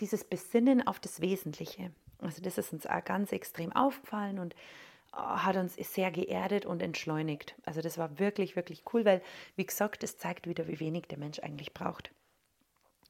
dieses 0.00 0.24
Besinnen 0.24 0.86
auf 0.86 1.00
das 1.00 1.20
Wesentliche. 1.20 1.90
Also 2.18 2.42
das 2.42 2.58
ist 2.58 2.72
uns 2.72 2.86
auch 2.86 3.04
ganz 3.04 3.32
extrem 3.32 3.72
aufgefallen 3.72 4.38
und 4.38 4.54
äh, 5.12 5.16
hat 5.16 5.56
uns 5.56 5.74
sehr 5.74 6.10
geerdet 6.10 6.66
und 6.66 6.82
entschleunigt. 6.82 7.54
Also 7.64 7.80
das 7.80 7.98
war 7.98 8.18
wirklich, 8.18 8.56
wirklich 8.56 8.84
cool, 8.92 9.04
weil, 9.04 9.22
wie 9.56 9.66
gesagt, 9.66 10.02
es 10.02 10.18
zeigt 10.18 10.46
wieder, 10.46 10.68
wie 10.68 10.80
wenig 10.80 11.04
der 11.06 11.18
Mensch 11.18 11.40
eigentlich 11.40 11.74
braucht. 11.74 12.10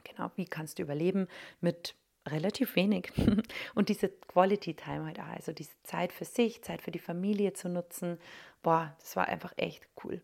Genau, 0.04 0.30
wie 0.36 0.44
kannst 0.44 0.78
du 0.78 0.82
überleben 0.82 1.28
mit 1.60 1.94
relativ 2.26 2.76
wenig. 2.76 3.12
Und 3.74 3.88
diese 3.88 4.08
Quality 4.08 4.74
Time 4.74 5.06
halt 5.06 5.20
auch, 5.20 5.28
also 5.28 5.52
diese 5.52 5.80
Zeit 5.82 6.12
für 6.12 6.24
sich, 6.24 6.62
Zeit 6.62 6.82
für 6.82 6.90
die 6.90 6.98
Familie 6.98 7.52
zu 7.52 7.68
nutzen, 7.68 8.18
boah, 8.62 8.94
das 9.00 9.16
war 9.16 9.28
einfach 9.28 9.52
echt 9.56 9.86
cool. 10.04 10.20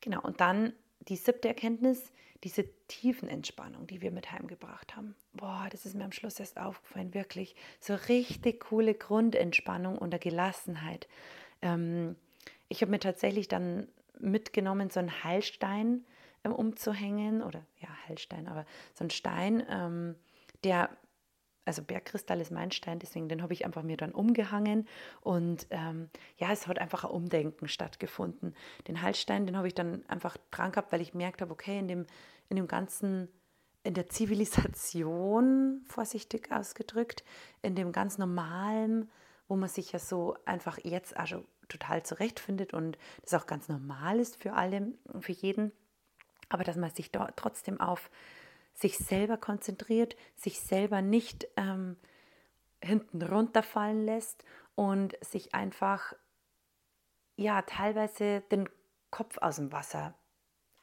Genau, 0.00 0.20
und 0.20 0.40
dann 0.40 0.74
die 1.08 1.16
siebte 1.16 1.48
Erkenntnis, 1.48 2.12
diese 2.44 2.64
Tiefenentspannung, 2.88 3.86
die 3.86 4.02
wir 4.02 4.10
mit 4.10 4.30
heimgebracht 4.30 4.94
haben. 4.94 5.16
Boah, 5.32 5.66
das 5.72 5.86
ist 5.86 5.94
mir 5.94 6.04
am 6.04 6.12
Schluss 6.12 6.38
erst 6.38 6.60
aufgefallen, 6.60 7.14
wirklich. 7.14 7.56
So 7.80 7.94
richtig 7.94 8.60
coole 8.60 8.94
Grundentspannung 8.94 9.96
und 9.96 10.10
der 10.10 10.20
Gelassenheit. 10.20 11.08
Ähm, 11.62 12.16
ich 12.68 12.82
habe 12.82 12.90
mir 12.90 13.00
tatsächlich 13.00 13.48
dann 13.48 13.88
mitgenommen, 14.18 14.90
so 14.90 15.00
einen 15.00 15.24
Heilstein 15.24 16.04
ähm, 16.44 16.52
umzuhängen, 16.52 17.42
oder 17.42 17.64
ja, 17.80 17.88
Heilstein, 18.06 18.46
aber 18.46 18.66
so 18.92 19.04
ein 19.04 19.10
Stein, 19.10 19.64
ähm, 19.70 20.14
der 20.64 20.90
also 21.64 21.82
Bergkristall 21.82 22.40
ist 22.40 22.50
mein 22.50 22.70
Stein, 22.72 22.98
deswegen 22.98 23.28
den 23.28 23.42
habe 23.42 23.52
ich 23.52 23.64
einfach 23.64 23.82
mir 23.82 23.96
dann 23.96 24.12
umgehangen 24.12 24.86
und 25.22 25.66
ähm, 25.70 26.10
ja, 26.36 26.52
es 26.52 26.66
hat 26.66 26.78
einfach 26.78 27.04
ein 27.04 27.10
Umdenken 27.10 27.68
stattgefunden. 27.68 28.54
Den 28.86 29.00
Halsstein, 29.00 29.46
den 29.46 29.56
habe 29.56 29.68
ich 29.68 29.74
dann 29.74 30.04
einfach 30.08 30.36
dran 30.50 30.72
gehabt, 30.72 30.92
weil 30.92 31.00
ich 31.00 31.12
gemerkt 31.12 31.40
habe, 31.40 31.52
okay, 31.52 31.78
in 31.78 31.88
dem, 31.88 32.06
in 32.48 32.56
dem 32.56 32.68
ganzen, 32.68 33.28
in 33.82 33.94
der 33.94 34.08
Zivilisation, 34.08 35.82
vorsichtig 35.86 36.50
ausgedrückt, 36.52 37.24
in 37.62 37.74
dem 37.74 37.92
ganz 37.92 38.18
normalen, 38.18 39.10
wo 39.48 39.56
man 39.56 39.68
sich 39.68 39.92
ja 39.92 39.98
so 39.98 40.36
einfach 40.44 40.78
jetzt 40.82 41.14
schon 41.26 41.44
total 41.68 42.02
zurechtfindet 42.02 42.74
und 42.74 42.98
das 43.22 43.34
auch 43.34 43.46
ganz 43.46 43.68
normal 43.68 44.20
ist 44.20 44.42
für 44.42 44.52
alle, 44.52 44.92
für 45.20 45.32
jeden, 45.32 45.72
aber 46.48 46.64
dass 46.64 46.76
man 46.76 46.90
sich 46.90 47.10
dort 47.10 47.36
trotzdem 47.36 47.80
auf 47.80 48.10
sich 48.74 48.98
selber 48.98 49.36
konzentriert, 49.36 50.16
sich 50.36 50.60
selber 50.60 51.00
nicht 51.00 51.46
ähm, 51.56 51.96
hinten 52.82 53.22
runterfallen 53.22 54.04
lässt 54.04 54.44
und 54.74 55.16
sich 55.24 55.54
einfach 55.54 56.14
ja 57.36 57.62
teilweise 57.62 58.42
den 58.50 58.68
Kopf 59.10 59.38
aus 59.38 59.56
dem 59.56 59.72
Wasser 59.72 60.14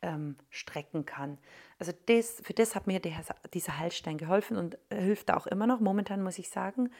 ähm, 0.02 0.36
strecken 0.50 1.06
kann. 1.06 1.38
Also 1.80 1.94
das, 2.06 2.42
für 2.44 2.54
das 2.54 2.76
hat 2.76 2.88
mir 2.88 3.00
der, 3.00 3.24
dieser 3.54 3.80
Halsstein 3.80 4.18
geholfen 4.18 4.58
und 4.58 4.78
hilft 4.92 5.32
auch 5.32 5.48
immer 5.48 5.68
noch. 5.68 5.80
Momentan 5.80 6.24
muss 6.24 6.40
ich 6.40 6.50
sagen, 6.50 6.92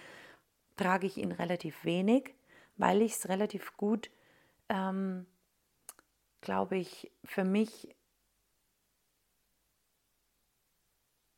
trage 0.76 1.08
ich 1.08 1.18
ihn 1.18 1.32
relativ 1.32 1.84
wenig, 1.86 2.34
weil 2.78 3.02
ich 3.02 3.14
es 3.14 3.30
relativ 3.30 3.76
gut, 3.78 4.10
ähm, 4.70 5.26
glaube 6.42 6.78
ich, 6.78 7.12
für 7.24 7.44
mich 7.44 7.96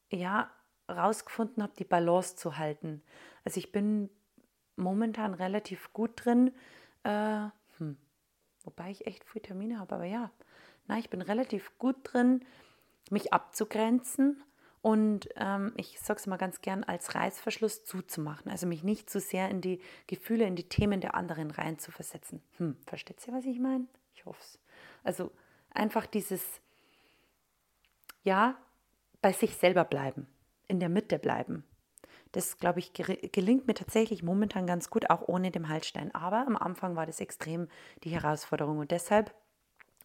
ja, 0.09 0.51
rausgefunden 0.89 1.63
habe, 1.63 1.73
die 1.77 1.85
Balance 1.85 2.35
zu 2.35 2.57
halten. 2.57 3.01
Also 3.43 3.57
ich 3.57 3.71
bin 3.71 4.09
momentan 4.75 5.33
relativ 5.33 5.91
gut 5.93 6.23
drin, 6.23 6.51
äh, 7.03 7.47
hm, 7.77 7.97
wobei 8.63 8.91
ich 8.91 9.07
echt 9.07 9.23
viel 9.23 9.41
Termine 9.41 9.79
habe, 9.79 9.95
aber 9.95 10.05
ja, 10.05 10.31
na, 10.87 10.97
ich 10.97 11.09
bin 11.09 11.21
relativ 11.21 11.77
gut 11.77 11.95
drin, 12.03 12.43
mich 13.09 13.33
abzugrenzen 13.33 14.41
und 14.81 15.29
ähm, 15.37 15.71
ich 15.77 15.99
sage 16.01 16.19
es 16.19 16.27
mal 16.27 16.37
ganz 16.37 16.59
gern, 16.59 16.83
als 16.83 17.15
Reißverschluss 17.15 17.85
zuzumachen. 17.85 18.51
Also 18.51 18.67
mich 18.67 18.83
nicht 18.83 19.09
zu 19.09 19.21
sehr 19.21 19.49
in 19.49 19.61
die 19.61 19.79
Gefühle, 20.07 20.45
in 20.45 20.57
die 20.57 20.67
Themen 20.67 20.99
der 20.99 21.15
anderen 21.15 21.51
reinzuversetzen. 21.51 22.41
Hm, 22.57 22.75
versteht 22.85 23.25
ihr, 23.25 23.33
was 23.33 23.45
ich 23.45 23.59
meine? 23.59 23.87
Ich 24.13 24.25
hoffe 24.25 24.41
es. 24.41 24.59
Also 25.03 25.31
einfach 25.71 26.05
dieses, 26.05 26.43
ja, 28.23 28.57
bei 29.21 29.31
sich 29.31 29.55
selber 29.55 29.85
bleiben, 29.85 30.27
in 30.67 30.81
der 30.81 30.89
Mitte 30.89 31.17
bleiben. 31.17 31.63
Das, 32.33 32.57
glaube 32.57 32.79
ich, 32.79 32.91
gelingt 32.93 33.67
mir 33.67 33.75
tatsächlich 33.75 34.21
momentan 34.21 34.67
ganz 34.67 34.89
gut, 34.89 35.09
auch 35.09 35.27
ohne 35.27 35.51
dem 35.51 35.69
Haltstein. 35.69 36.13
Aber 36.13 36.45
am 36.45 36.57
Anfang 36.57 36.95
war 36.95 37.05
das 37.05 37.21
extrem 37.21 37.69
die 38.03 38.09
Herausforderung. 38.09 38.79
Und 38.79 38.91
deshalb, 38.91 39.33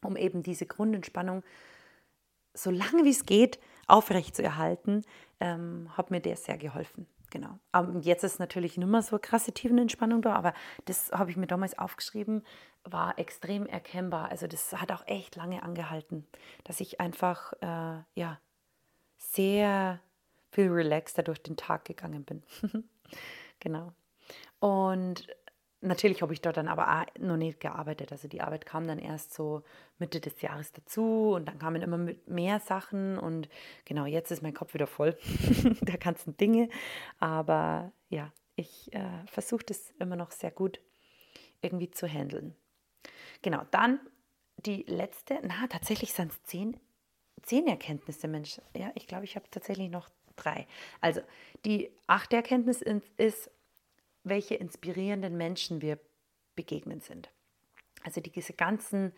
um 0.03 0.17
eben 0.17 0.43
diese 0.43 0.67
Grundentspannung 0.67 1.43
so 2.55 2.71
lange 2.71 3.05
wie 3.05 3.11
es 3.11 3.27
geht 3.27 3.59
aufrecht 3.87 4.37
zu 4.37 4.43
erhalten, 4.43 5.03
ähm, 5.41 5.91
hat 5.97 6.11
mir 6.11 6.21
der 6.21 6.37
sehr 6.37 6.59
geholfen. 6.59 7.07
Genau. 7.31 7.59
Und 7.73 8.07
jetzt 8.07 8.25
ist 8.25 8.39
natürlich 8.39 8.79
nicht 8.79 8.89
mehr 8.89 9.03
so 9.03 9.19
krasse 9.19 9.53
Tiefenentspannung 9.53 10.23
da, 10.23 10.35
aber 10.35 10.55
das 10.87 11.13
habe 11.13 11.31
ich 11.31 11.37
mir 11.37 11.47
damals 11.47 11.79
aufgeschrieben, 11.79 12.43
war 12.85 13.19
extrem 13.19 13.67
erkennbar. 13.67 14.31
Also 14.31 14.47
das 14.47 14.73
hat 14.73 14.91
auch 14.93 15.07
echt 15.07 15.37
lange 15.37 15.63
angehalten, 15.63 16.27
dass 16.65 16.81
ich 16.81 17.01
einfach 17.01 17.53
äh, 17.61 18.03
ja 18.15 18.41
sehr 19.19 20.01
viel 20.51 20.71
relaxter 20.71 21.23
durch 21.23 21.43
den 21.43 21.57
Tag 21.57 21.85
gegangen 21.85 22.25
bin. 22.25 22.43
genau. 23.61 23.93
Und 24.61 25.29
natürlich 25.81 26.23
habe 26.23 26.33
ich 26.33 26.41
dort 26.41 26.57
dann 26.57 26.69
aber 26.69 26.89
auch 26.89 27.05
noch 27.19 27.37
nicht 27.37 27.61
gearbeitet. 27.61 28.13
Also 28.13 28.29
die 28.29 28.41
Arbeit 28.41 28.67
kam 28.67 28.87
dann 28.87 28.99
erst 28.99 29.35
so 29.35 29.63
Mitte 29.99 30.21
des 30.21 30.41
Jahres 30.41 30.73
dazu 30.73 31.33
und 31.35 31.47
dann 31.47 31.59
kamen 31.59 31.83
immer 31.83 32.13
mehr 32.27 32.61
Sachen 32.61 33.19
und 33.19 33.49
genau, 33.85 34.07
jetzt 34.07 34.31
ist 34.31 34.43
mein 34.43 34.55
Kopf 34.55 34.75
wieder 34.75 34.87
voll 34.87 35.17
der 35.81 35.99
ganzen 35.99 36.37
Dinge. 36.37 36.69
Aber 37.19 37.93
ja, 38.09 38.33
ich 38.57 38.93
äh, 38.93 39.27
versuche 39.27 39.65
das 39.65 39.93
immer 39.99 40.17
noch 40.17 40.33
sehr 40.33 40.51
gut 40.51 40.81
irgendwie 41.61 41.91
zu 41.91 42.07
handeln. 42.07 42.55
Genau, 43.43 43.63
dann 43.71 44.01
die 44.57 44.83
letzte, 44.85 45.39
na, 45.43 45.67
tatsächlich 45.69 46.13
sind 46.13 46.33
es 46.33 46.43
zehn, 46.45 46.77
zehn 47.43 47.67
Erkenntnisse, 47.69 48.27
Mensch. 48.27 48.61
Ja, 48.77 48.91
ich 48.95 49.07
glaube, 49.07 49.25
ich 49.25 49.37
habe 49.37 49.47
tatsächlich 49.51 49.91
noch 49.91 50.09
drei. 50.35 50.67
Also, 51.01 51.21
die 51.65 51.91
achte 52.07 52.37
Erkenntnis 52.37 52.83
ist, 53.17 53.51
welche 54.29 54.55
inspirierenden 54.55 55.37
Menschen 55.37 55.83
wir 55.83 55.99
begegnen 56.55 57.01
sind. 57.01 57.31
Also 58.05 58.21
diese 58.21 58.53
ganzen, 58.53 59.13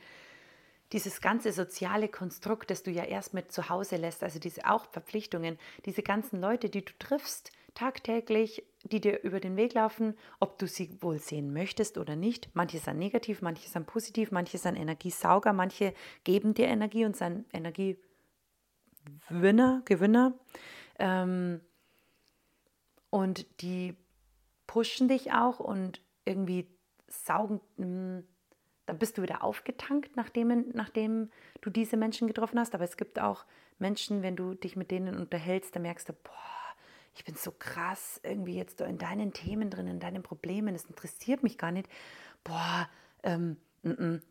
dieses 0.92 1.20
ganze 1.20 1.52
soziale 1.52 2.08
Konstrukt, 2.08 2.70
das 2.70 2.82
du 2.82 2.90
ja 2.90 3.04
erst 3.04 3.34
mit 3.34 3.52
zu 3.52 3.68
Hause 3.68 3.96
lässt, 3.96 4.22
also 4.22 4.38
diese 4.38 4.68
auch 4.68 4.86
Verpflichtungen, 4.86 5.58
diese 5.84 6.02
ganzen 6.02 6.40
Leute, 6.40 6.68
die 6.68 6.84
du 6.84 6.92
triffst 6.98 7.52
tagtäglich, 7.74 8.64
die 8.84 9.00
dir 9.00 9.22
über 9.22 9.40
den 9.40 9.56
Weg 9.56 9.74
laufen, 9.74 10.16
ob 10.40 10.58
du 10.58 10.66
sie 10.66 11.00
wohl 11.02 11.18
sehen 11.18 11.52
möchtest 11.52 11.98
oder 11.98 12.16
nicht. 12.16 12.50
Manche 12.54 12.78
sind 12.78 12.98
negativ, 12.98 13.42
manche 13.42 13.68
sind 13.68 13.86
positiv, 13.86 14.32
manche 14.32 14.58
sind 14.58 14.76
Energiesauger, 14.76 15.52
manche 15.52 15.94
geben 16.24 16.54
dir 16.54 16.66
Energie 16.66 17.04
und 17.04 17.16
sind 17.16 17.44
Energiewinner, 17.52 19.82
Gewinner. 19.84 20.34
Ähm, 20.98 21.60
und 23.10 23.46
die 23.60 23.96
pushen 24.70 25.08
dich 25.08 25.32
auch 25.32 25.58
und 25.58 26.00
irgendwie 26.24 26.68
saugen, 27.08 27.60
hm, 27.74 28.22
dann 28.86 28.98
bist 28.98 29.18
du 29.18 29.22
wieder 29.22 29.42
aufgetankt, 29.42 30.14
nachdem, 30.14 30.68
nachdem 30.74 31.30
du 31.60 31.70
diese 31.70 31.96
Menschen 31.96 32.28
getroffen 32.28 32.56
hast. 32.60 32.72
Aber 32.76 32.84
es 32.84 32.96
gibt 32.96 33.18
auch 33.18 33.46
Menschen, 33.80 34.22
wenn 34.22 34.36
du 34.36 34.54
dich 34.54 34.76
mit 34.76 34.92
denen 34.92 35.16
unterhältst, 35.16 35.74
da 35.74 35.80
merkst 35.80 36.08
du, 36.08 36.12
boah, 36.12 36.76
ich 37.16 37.24
bin 37.24 37.34
so 37.34 37.50
krass 37.50 38.20
irgendwie 38.22 38.54
jetzt 38.54 38.80
in 38.80 38.96
deinen 38.96 39.32
Themen 39.32 39.70
drin, 39.70 39.88
in 39.88 39.98
deinen 39.98 40.22
Problemen, 40.22 40.72
das 40.72 40.84
interessiert 40.84 41.42
mich 41.42 41.58
gar 41.58 41.72
nicht. 41.72 41.88
Boah, 42.44 42.88
ähm, 43.24 43.56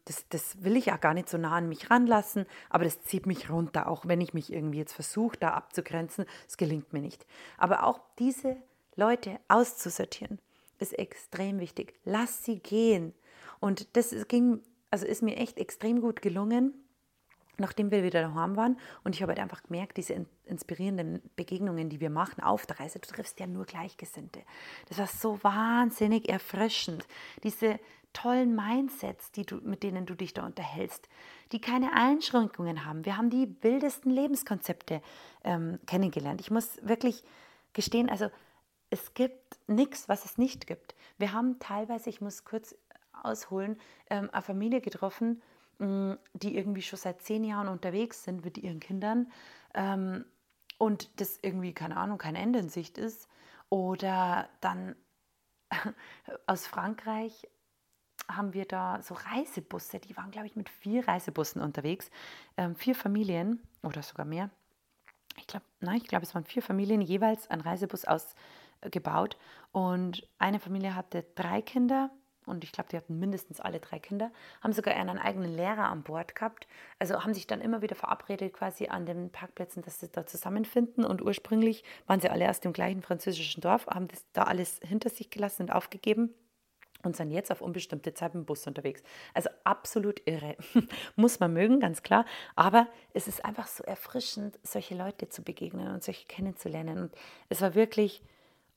das, 0.05 0.25
das 0.29 0.63
will 0.63 0.77
ich 0.77 0.85
ja 0.85 0.95
gar 0.95 1.13
nicht 1.13 1.27
so 1.27 1.37
nah 1.37 1.57
an 1.57 1.67
mich 1.67 1.91
ranlassen, 1.91 2.45
aber 2.69 2.85
das 2.85 3.01
zieht 3.01 3.25
mich 3.25 3.49
runter, 3.49 3.89
auch 3.89 4.07
wenn 4.07 4.21
ich 4.21 4.33
mich 4.33 4.53
irgendwie 4.53 4.77
jetzt 4.77 4.93
versuche, 4.93 5.35
da 5.37 5.49
abzugrenzen. 5.49 6.23
Es 6.47 6.55
gelingt 6.55 6.93
mir 6.93 7.01
nicht. 7.01 7.25
Aber 7.57 7.83
auch 7.83 7.99
diese 8.19 8.55
Leute 8.99 9.39
auszusortieren, 9.47 10.39
ist 10.77 10.97
extrem 10.97 11.59
wichtig. 11.59 11.93
Lass 12.03 12.43
sie 12.43 12.59
gehen. 12.59 13.13
Und 13.59 13.95
das 13.95 14.13
ging, 14.27 14.61
also 14.91 15.05
ist 15.05 15.23
mir 15.23 15.37
echt 15.37 15.57
extrem 15.57 16.01
gut 16.01 16.21
gelungen, 16.21 16.73
nachdem 17.57 17.91
wir 17.91 18.03
wieder 18.03 18.21
daheim 18.21 18.55
waren. 18.55 18.77
Und 19.03 19.15
ich 19.15 19.21
habe 19.21 19.31
halt 19.31 19.39
einfach 19.39 19.63
gemerkt, 19.63 19.97
diese 19.97 20.25
inspirierenden 20.45 21.21
Begegnungen, 21.35 21.89
die 21.89 21.99
wir 21.99 22.09
machen 22.09 22.41
auf 22.43 22.65
der 22.65 22.79
Reise, 22.79 22.99
du 22.99 23.07
triffst 23.07 23.39
ja 23.39 23.47
nur 23.47 23.65
Gleichgesinnte. 23.65 24.41
Das 24.87 24.97
war 24.97 25.07
so 25.07 25.39
wahnsinnig 25.43 26.29
erfrischend. 26.29 27.05
Diese 27.43 27.79
tollen 28.13 28.55
Mindsets, 28.55 29.31
die 29.31 29.45
du, 29.45 29.57
mit 29.57 29.83
denen 29.83 30.05
du 30.05 30.15
dich 30.15 30.33
da 30.33 30.45
unterhältst, 30.45 31.07
die 31.51 31.61
keine 31.61 31.93
Einschränkungen 31.93 32.85
haben. 32.85 33.05
Wir 33.05 33.17
haben 33.17 33.29
die 33.29 33.55
wildesten 33.61 34.11
Lebenskonzepte 34.11 35.01
ähm, 35.43 35.79
kennengelernt. 35.85 36.41
Ich 36.41 36.49
muss 36.49 36.79
wirklich 36.81 37.23
gestehen, 37.73 38.09
also 38.09 38.29
es 38.89 39.13
gibt 39.13 39.57
nichts, 39.67 40.09
was 40.09 40.25
es 40.25 40.37
nicht 40.37 40.67
gibt. 40.67 40.95
Wir 41.17 41.33
haben 41.33 41.59
teilweise, 41.59 42.09
ich 42.09 42.21
muss 42.21 42.43
kurz 42.43 42.75
ausholen, 43.23 43.79
ähm, 44.09 44.29
eine 44.31 44.41
Familie 44.41 44.81
getroffen, 44.81 45.41
mm, 45.79 46.13
die 46.33 46.57
irgendwie 46.57 46.81
schon 46.81 46.99
seit 46.99 47.21
zehn 47.21 47.43
Jahren 47.43 47.67
unterwegs 47.67 48.23
sind 48.23 48.43
mit 48.43 48.57
ihren 48.57 48.79
Kindern 48.79 49.31
ähm, 49.73 50.25
und 50.77 51.19
das 51.19 51.37
irgendwie, 51.41 51.73
keine 51.73 51.97
Ahnung, 51.97 52.17
kein 52.17 52.35
Ende 52.35 52.59
in 52.59 52.69
Sicht 52.69 52.97
ist. 52.97 53.27
Oder 53.69 54.49
dann 54.61 54.95
aus 56.47 56.65
Frankreich 56.65 57.47
haben 58.27 58.53
wir 58.53 58.65
da 58.65 59.01
so 59.01 59.15
Reisebusse, 59.15 59.99
die 59.99 60.15
waren, 60.15 60.31
glaube 60.31 60.47
ich, 60.47 60.55
mit 60.55 60.69
vier 60.69 61.07
Reisebussen 61.07 61.61
unterwegs, 61.61 62.09
ähm, 62.57 62.75
vier 62.75 62.95
Familien 62.95 63.61
oder 63.81 64.03
sogar 64.03 64.25
mehr. 64.25 64.49
Ich 65.37 65.47
glaube, 65.47 65.65
nein, 65.79 65.97
ich 65.97 66.07
glaube, 66.07 66.25
es 66.25 66.35
waren 66.35 66.43
vier 66.43 66.61
Familien, 66.61 67.01
jeweils 67.01 67.49
ein 67.49 67.61
Reisebus 67.61 68.05
ausgebaut. 68.81 69.37
Und 69.71 70.27
eine 70.37 70.59
Familie 70.59 70.95
hatte 70.95 71.25
drei 71.35 71.61
Kinder 71.61 72.11
und 72.49 72.63
ich 72.63 72.71
glaube, 72.71 72.89
die 72.89 72.97
hatten 72.97 73.19
mindestens 73.19 73.59
alle 73.59 73.79
drei 73.79 73.99
Kinder, 73.99 74.31
haben 74.61 74.73
sogar 74.73 74.95
einen 74.95 75.19
eigenen 75.19 75.55
Lehrer 75.55 75.89
an 75.89 76.01
Bord 76.01 76.35
gehabt. 76.35 76.67
Also 76.97 77.23
haben 77.23 77.33
sich 77.33 77.45
dann 77.45 77.61
immer 77.61 77.81
wieder 77.83 77.95
verabredet 77.95 78.53
quasi 78.53 78.87
an 78.87 79.05
den 79.05 79.31
Parkplätzen, 79.31 79.83
dass 79.83 79.99
sie 79.99 80.09
da 80.09 80.25
zusammenfinden. 80.25 81.05
Und 81.05 81.21
ursprünglich 81.21 81.83
waren 82.07 82.19
sie 82.19 82.29
alle 82.29 82.49
aus 82.49 82.59
dem 82.59 82.73
gleichen 82.73 83.03
französischen 83.03 83.61
Dorf, 83.61 83.85
haben 83.87 84.07
das 84.07 84.25
da 84.33 84.43
alles 84.43 84.79
hinter 84.83 85.09
sich 85.09 85.29
gelassen 85.29 85.63
und 85.63 85.71
aufgegeben 85.71 86.33
und 87.03 87.15
sind 87.15 87.31
jetzt 87.31 87.51
auf 87.51 87.61
unbestimmte 87.61 88.13
Zeit 88.13 88.33
im 88.33 88.45
Bus 88.45 88.67
unterwegs. 88.67 89.03
Also 89.33 89.49
absolut 89.63 90.21
irre. 90.25 90.57
Muss 91.15 91.39
man 91.39 91.53
mögen, 91.53 91.79
ganz 91.79 92.03
klar. 92.03 92.25
Aber 92.55 92.87
es 93.13 93.27
ist 93.27 93.45
einfach 93.45 93.67
so 93.67 93.83
erfrischend, 93.83 94.59
solche 94.63 94.95
Leute 94.95 95.29
zu 95.29 95.43
begegnen 95.43 95.93
und 95.93 96.03
solche 96.03 96.25
kennenzulernen. 96.25 96.99
Und 96.99 97.15
es 97.47 97.61
war 97.61 97.75
wirklich, 97.75 98.21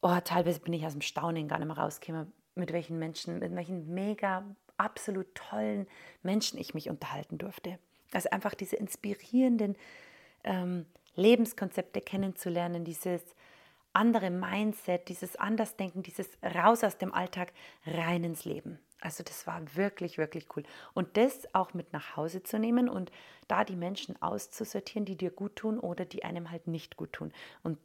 oh, 0.02 0.18
teilweise 0.22 0.60
bin 0.60 0.72
ich 0.74 0.84
aus 0.84 0.92
dem 0.92 1.00
Staunen 1.00 1.48
gar 1.48 1.58
nicht 1.58 1.68
mehr 1.68 1.78
rausgekommen, 1.78 2.32
mit 2.54 2.72
welchen 2.72 2.98
Menschen, 2.98 3.38
mit 3.38 3.54
welchen 3.54 3.94
mega, 3.94 4.44
absolut 4.76 5.34
tollen 5.34 5.86
Menschen 6.22 6.58
ich 6.58 6.74
mich 6.74 6.90
unterhalten 6.90 7.38
durfte. 7.38 7.78
Also 8.12 8.28
einfach 8.30 8.54
diese 8.54 8.76
inspirierenden 8.76 9.76
ähm, 10.44 10.86
Lebenskonzepte 11.14 12.00
kennenzulernen, 12.00 12.84
dieses 12.84 13.22
andere 13.92 14.30
Mindset, 14.30 15.08
dieses 15.08 15.36
Andersdenken, 15.36 16.02
dieses 16.02 16.28
raus 16.42 16.82
aus 16.82 16.98
dem 16.98 17.14
Alltag, 17.14 17.52
rein 17.86 18.24
ins 18.24 18.44
Leben. 18.44 18.78
Also 19.00 19.22
das 19.22 19.46
war 19.46 19.60
wirklich, 19.74 20.16
wirklich 20.16 20.46
cool. 20.56 20.62
Und 20.94 21.16
das 21.16 21.52
auch 21.54 21.74
mit 21.74 21.92
nach 21.92 22.16
Hause 22.16 22.42
zu 22.42 22.58
nehmen 22.58 22.88
und 22.88 23.10
da 23.48 23.64
die 23.64 23.76
Menschen 23.76 24.20
auszusortieren, 24.22 25.04
die 25.04 25.16
dir 25.16 25.30
gut 25.30 25.56
tun 25.56 25.78
oder 25.78 26.04
die 26.04 26.24
einem 26.24 26.50
halt 26.50 26.66
nicht 26.66 26.96
gut 26.96 27.12
tun. 27.12 27.32
Und 27.62 27.78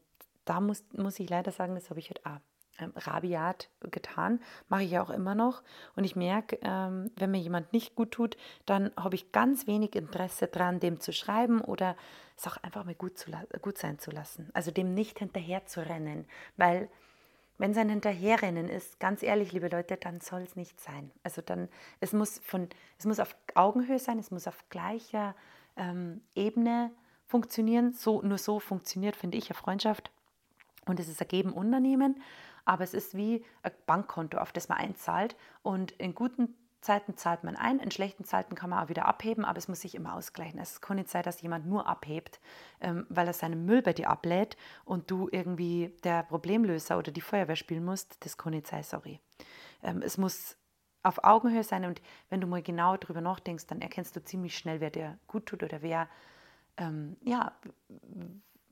da 0.50 0.60
muss, 0.62 0.84
muss 0.94 1.20
ich 1.20 1.30
leider 1.30 1.52
sagen, 1.52 1.76
das 1.76 1.90
habe 1.90 2.00
ich 2.00 2.10
halt 2.10 2.26
auch 2.26 2.40
ähm, 2.80 2.94
rabiat 2.96 3.70
getan, 3.92 4.40
mache 4.70 4.84
ich 4.84 4.92
ja 4.92 5.02
auch 5.02 5.10
immer 5.10 5.36
noch. 5.36 5.64
Und 5.96 6.04
ich 6.04 6.16
merke, 6.16 6.60
ähm, 6.62 7.12
wenn 7.16 7.32
mir 7.32 7.40
jemand 7.40 7.74
nicht 7.74 7.96
gut 7.96 8.12
tut, 8.12 8.38
dann 8.66 8.92
habe 8.96 9.16
ich 9.16 9.32
ganz 9.32 9.68
wenig 9.68 9.96
Interesse 9.96 10.48
daran, 10.48 10.80
dem 10.80 11.00
zu 11.00 11.12
schreiben 11.12 11.62
oder 11.62 11.96
es 12.38 12.48
auch 12.48 12.58
einfach 12.58 12.86
mal 12.86 12.96
gut, 12.96 13.18
zu, 13.18 13.32
gut 13.62 13.78
sein 13.78 14.00
zu 14.00 14.12
lassen. 14.12 14.50
Also 14.54 14.72
dem 14.72 14.94
nicht 14.94 15.20
hinterher 15.20 15.66
zu 15.66 15.88
rennen, 15.88 16.26
weil 16.56 16.90
wenn 17.58 17.72
es 17.72 17.78
ein 17.78 17.90
Hinterherrennen 17.90 18.70
ist, 18.70 19.00
ganz 19.00 19.24
ehrlich, 19.24 19.52
liebe 19.52 19.70
Leute, 19.70 19.98
dann 19.98 20.22
soll 20.22 20.42
es 20.42 20.56
nicht 20.56 20.80
sein. 20.80 21.12
Also 21.24 21.42
dann, 21.42 21.70
es 22.00 22.14
muss 22.14 22.38
von, 22.40 22.70
es 23.00 23.06
muss 23.06 23.20
auf 23.20 23.36
Augenhöhe 23.56 23.98
sein, 23.98 24.20
es 24.20 24.30
muss 24.30 24.48
auf 24.48 24.64
gleicher 24.70 25.36
ähm, 25.76 26.22
Ebene 26.36 26.92
funktionieren. 27.26 27.94
So, 27.94 28.22
nur 28.22 28.38
so 28.38 28.60
funktioniert, 28.60 29.16
finde 29.16 29.40
ich, 29.40 29.50
eine 29.50 29.58
Freundschaft. 29.58 30.12
Und 30.90 31.00
es 31.00 31.08
ist 31.08 31.22
ein 31.22 31.28
Geben-Unternehmen, 31.28 32.22
aber 32.66 32.84
es 32.84 32.94
ist 32.94 33.16
wie 33.16 33.46
ein 33.64 33.72
Bankkonto, 33.86 34.38
auf 34.38 34.52
das 34.52 34.70
man 34.70 34.78
einzahlt. 34.78 35.36
Und 35.64 35.92
in 35.94 36.16
guten 36.16 36.56
Zeiten 36.82 37.18
zahlt 37.18 37.44
man 37.44 37.56
ein, 37.56 37.80
in 37.80 37.92
schlechten 37.92 38.24
Zeiten 38.24 38.56
kann 38.56 38.70
man 38.70 38.84
auch 38.84 38.90
wieder 38.90 39.08
abheben, 39.08 39.46
aber 39.46 39.58
es 39.58 39.68
muss 39.68 39.82
sich 39.82 39.96
immer 39.96 40.14
ausgleichen. 40.14 40.60
Es 40.60 40.80
kann 40.80 40.98
nicht 40.98 41.10
sein, 41.10 41.24
dass 41.24 41.42
jemand 41.42 41.66
nur 41.66 41.88
abhebt, 41.88 42.40
ähm, 42.82 43.06
weil 43.10 43.28
er 43.28 43.34
seinen 43.34 43.66
Müll 43.66 43.82
bei 43.82 43.94
dir 43.94 44.10
ablädt 44.10 44.58
und 44.86 45.10
du 45.10 45.28
irgendwie 45.32 45.96
der 46.04 46.24
Problemlöser 46.24 46.98
oder 46.98 47.12
die 47.12 47.22
Feuerwehr 47.22 47.56
spielen 47.56 47.84
musst. 47.84 48.24
Das 48.24 48.38
kann 48.38 48.54
nicht 48.54 48.68
sein, 48.68 48.84
sorry. 48.84 49.20
Ähm, 49.82 50.02
es 50.02 50.18
muss 50.18 50.56
auf 51.04 51.24
Augenhöhe 51.24 51.64
sein 51.64 51.86
und 51.86 52.02
wenn 52.30 52.42
du 52.42 52.48
mal 52.48 52.62
genau 52.62 52.98
darüber 52.98 53.22
nachdenkst, 53.22 53.68
dann 53.68 53.82
erkennst 53.82 54.16
du 54.16 54.24
ziemlich 54.24 54.58
schnell, 54.58 54.80
wer 54.80 54.90
dir 54.90 55.18
gut 55.28 55.46
tut 55.48 55.64
oder 55.64 55.82
wer, 55.82 56.08
ähm, 56.78 57.18
ja, 57.24 57.54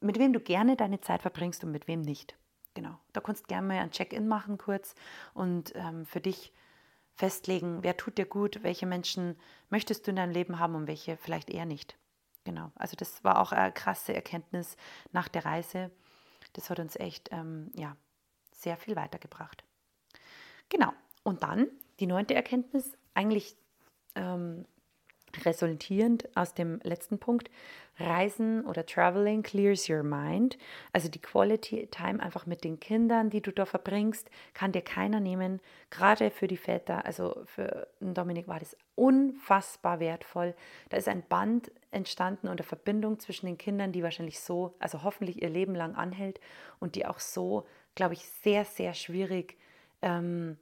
mit 0.06 0.20
wem 0.20 0.34
du 0.34 0.40
gerne 0.40 0.76
deine 0.76 1.02
Zeit 1.02 1.22
verbringst 1.22 1.64
und 1.64 1.72
mit 1.72 1.88
wem 1.88 2.02
nicht. 2.02 2.38
Genau. 2.74 3.00
Da 3.14 3.22
kannst 3.22 3.44
du 3.44 3.48
gerne 3.48 3.68
mal 3.68 3.80
ein 3.80 3.92
Check-in 3.92 4.28
machen 4.28 4.58
kurz 4.58 4.96
und 5.34 5.74
ähm, 5.76 6.06
für 6.06 6.22
dich 6.22 6.54
festlegen, 7.14 7.84
wer 7.84 7.96
tut 7.96 8.18
dir 8.18 8.26
gut, 8.26 8.62
welche 8.64 8.86
Menschen 8.86 9.38
möchtest 9.70 10.06
du 10.06 10.12
in 10.12 10.18
deinem 10.18 10.32
Leben 10.32 10.60
haben 10.60 10.76
und 10.76 10.88
welche 10.88 11.16
vielleicht 11.18 11.50
eher 11.50 11.66
nicht. 11.66 11.98
Genau. 12.44 12.72
Also 12.76 12.96
das 12.98 13.24
war 13.24 13.40
auch 13.40 13.52
eine 13.52 13.72
krasse 13.72 14.14
Erkenntnis 14.14 14.76
nach 15.12 15.30
der 15.30 15.46
Reise. 15.46 15.92
Das 16.54 16.70
hat 16.70 16.80
uns 16.80 16.96
echt 16.98 17.30
ähm, 17.32 17.72
ja, 17.74 17.96
sehr 18.52 18.78
viel 18.78 18.96
weitergebracht. 18.96 19.64
Genau. 20.70 20.92
Und 21.24 21.44
dann 21.44 21.68
die 22.00 22.08
neunte 22.08 22.36
Erkenntnis, 22.36 22.98
eigentlich 23.14 23.58
ähm, 24.16 24.66
resultierend 25.44 26.30
aus 26.36 26.54
dem 26.54 26.80
letzten 26.84 27.20
Punkt, 27.20 27.50
Reisen 27.98 28.66
oder 28.66 28.86
Traveling 28.86 29.42
clears 29.42 29.90
your 29.90 30.04
mind. 30.04 30.58
Also 30.92 31.10
die 31.10 31.22
Quality 31.22 31.88
Time 31.92 32.22
einfach 32.22 32.46
mit 32.46 32.64
den 32.64 32.80
Kindern, 32.80 33.30
die 33.30 33.42
du 33.42 33.52
da 33.52 33.66
verbringst, 33.66 34.30
kann 34.54 34.72
dir 34.72 34.82
keiner 34.82 35.20
nehmen. 35.20 35.62
Gerade 35.90 36.30
für 36.30 36.48
die 36.48 36.58
Väter, 36.58 37.06
also 37.06 37.44
für 37.46 37.88
Dominik 38.02 38.48
war 38.48 38.60
das 38.60 38.76
unfassbar 38.96 40.00
wertvoll. 40.00 40.56
Da 40.90 40.98
ist 40.98 41.08
ein 41.08 41.24
Band 41.28 41.72
entstanden 41.92 42.48
und 42.48 42.60
eine 42.60 42.68
Verbindung 42.68 43.20
zwischen 43.20 43.46
den 43.46 43.58
Kindern, 43.58 43.92
die 43.92 44.04
wahrscheinlich 44.04 44.40
so, 44.40 44.76
also 44.80 45.04
hoffentlich 45.04 45.42
ihr 45.42 45.50
Leben 45.50 45.76
lang 45.76 45.96
anhält 45.96 46.40
und 46.80 46.96
die 46.96 47.06
auch 47.06 47.20
so, 47.20 47.66
glaube 47.96 48.14
ich, 48.14 48.26
sehr, 48.26 48.66
sehr 48.66 48.94
schwierig 48.94 49.58
ähm, 50.02 50.58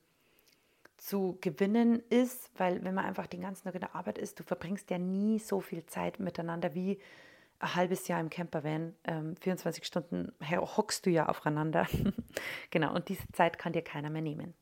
zu 1.03 1.37
gewinnen 1.41 2.01
ist, 2.09 2.49
weil 2.55 2.81
wenn 2.85 2.93
man 2.93 3.03
einfach 3.03 3.27
den 3.27 3.41
ganzen 3.41 3.65
Tag 3.65 3.75
in 3.75 3.81
der 3.81 3.93
Arbeit 3.93 4.17
ist, 4.17 4.39
du 4.39 4.43
verbringst 4.43 4.89
ja 4.89 4.97
nie 4.97 5.37
so 5.37 5.59
viel 5.59 5.85
Zeit 5.85 6.19
miteinander 6.19 6.73
wie 6.75 6.97
ein 7.59 7.75
halbes 7.75 8.07
Jahr 8.07 8.21
im 8.21 8.29
Campervan. 8.29 8.95
Ähm, 9.03 9.35
24 9.35 9.85
Stunden 9.85 10.31
hockst 10.49 11.05
du 11.05 11.09
ja 11.09 11.27
aufeinander. 11.27 11.87
genau, 12.71 12.95
und 12.95 13.09
diese 13.09 13.27
Zeit 13.33 13.57
kann 13.57 13.73
dir 13.73 13.81
keiner 13.81 14.09
mehr 14.09 14.21
nehmen. 14.21 14.53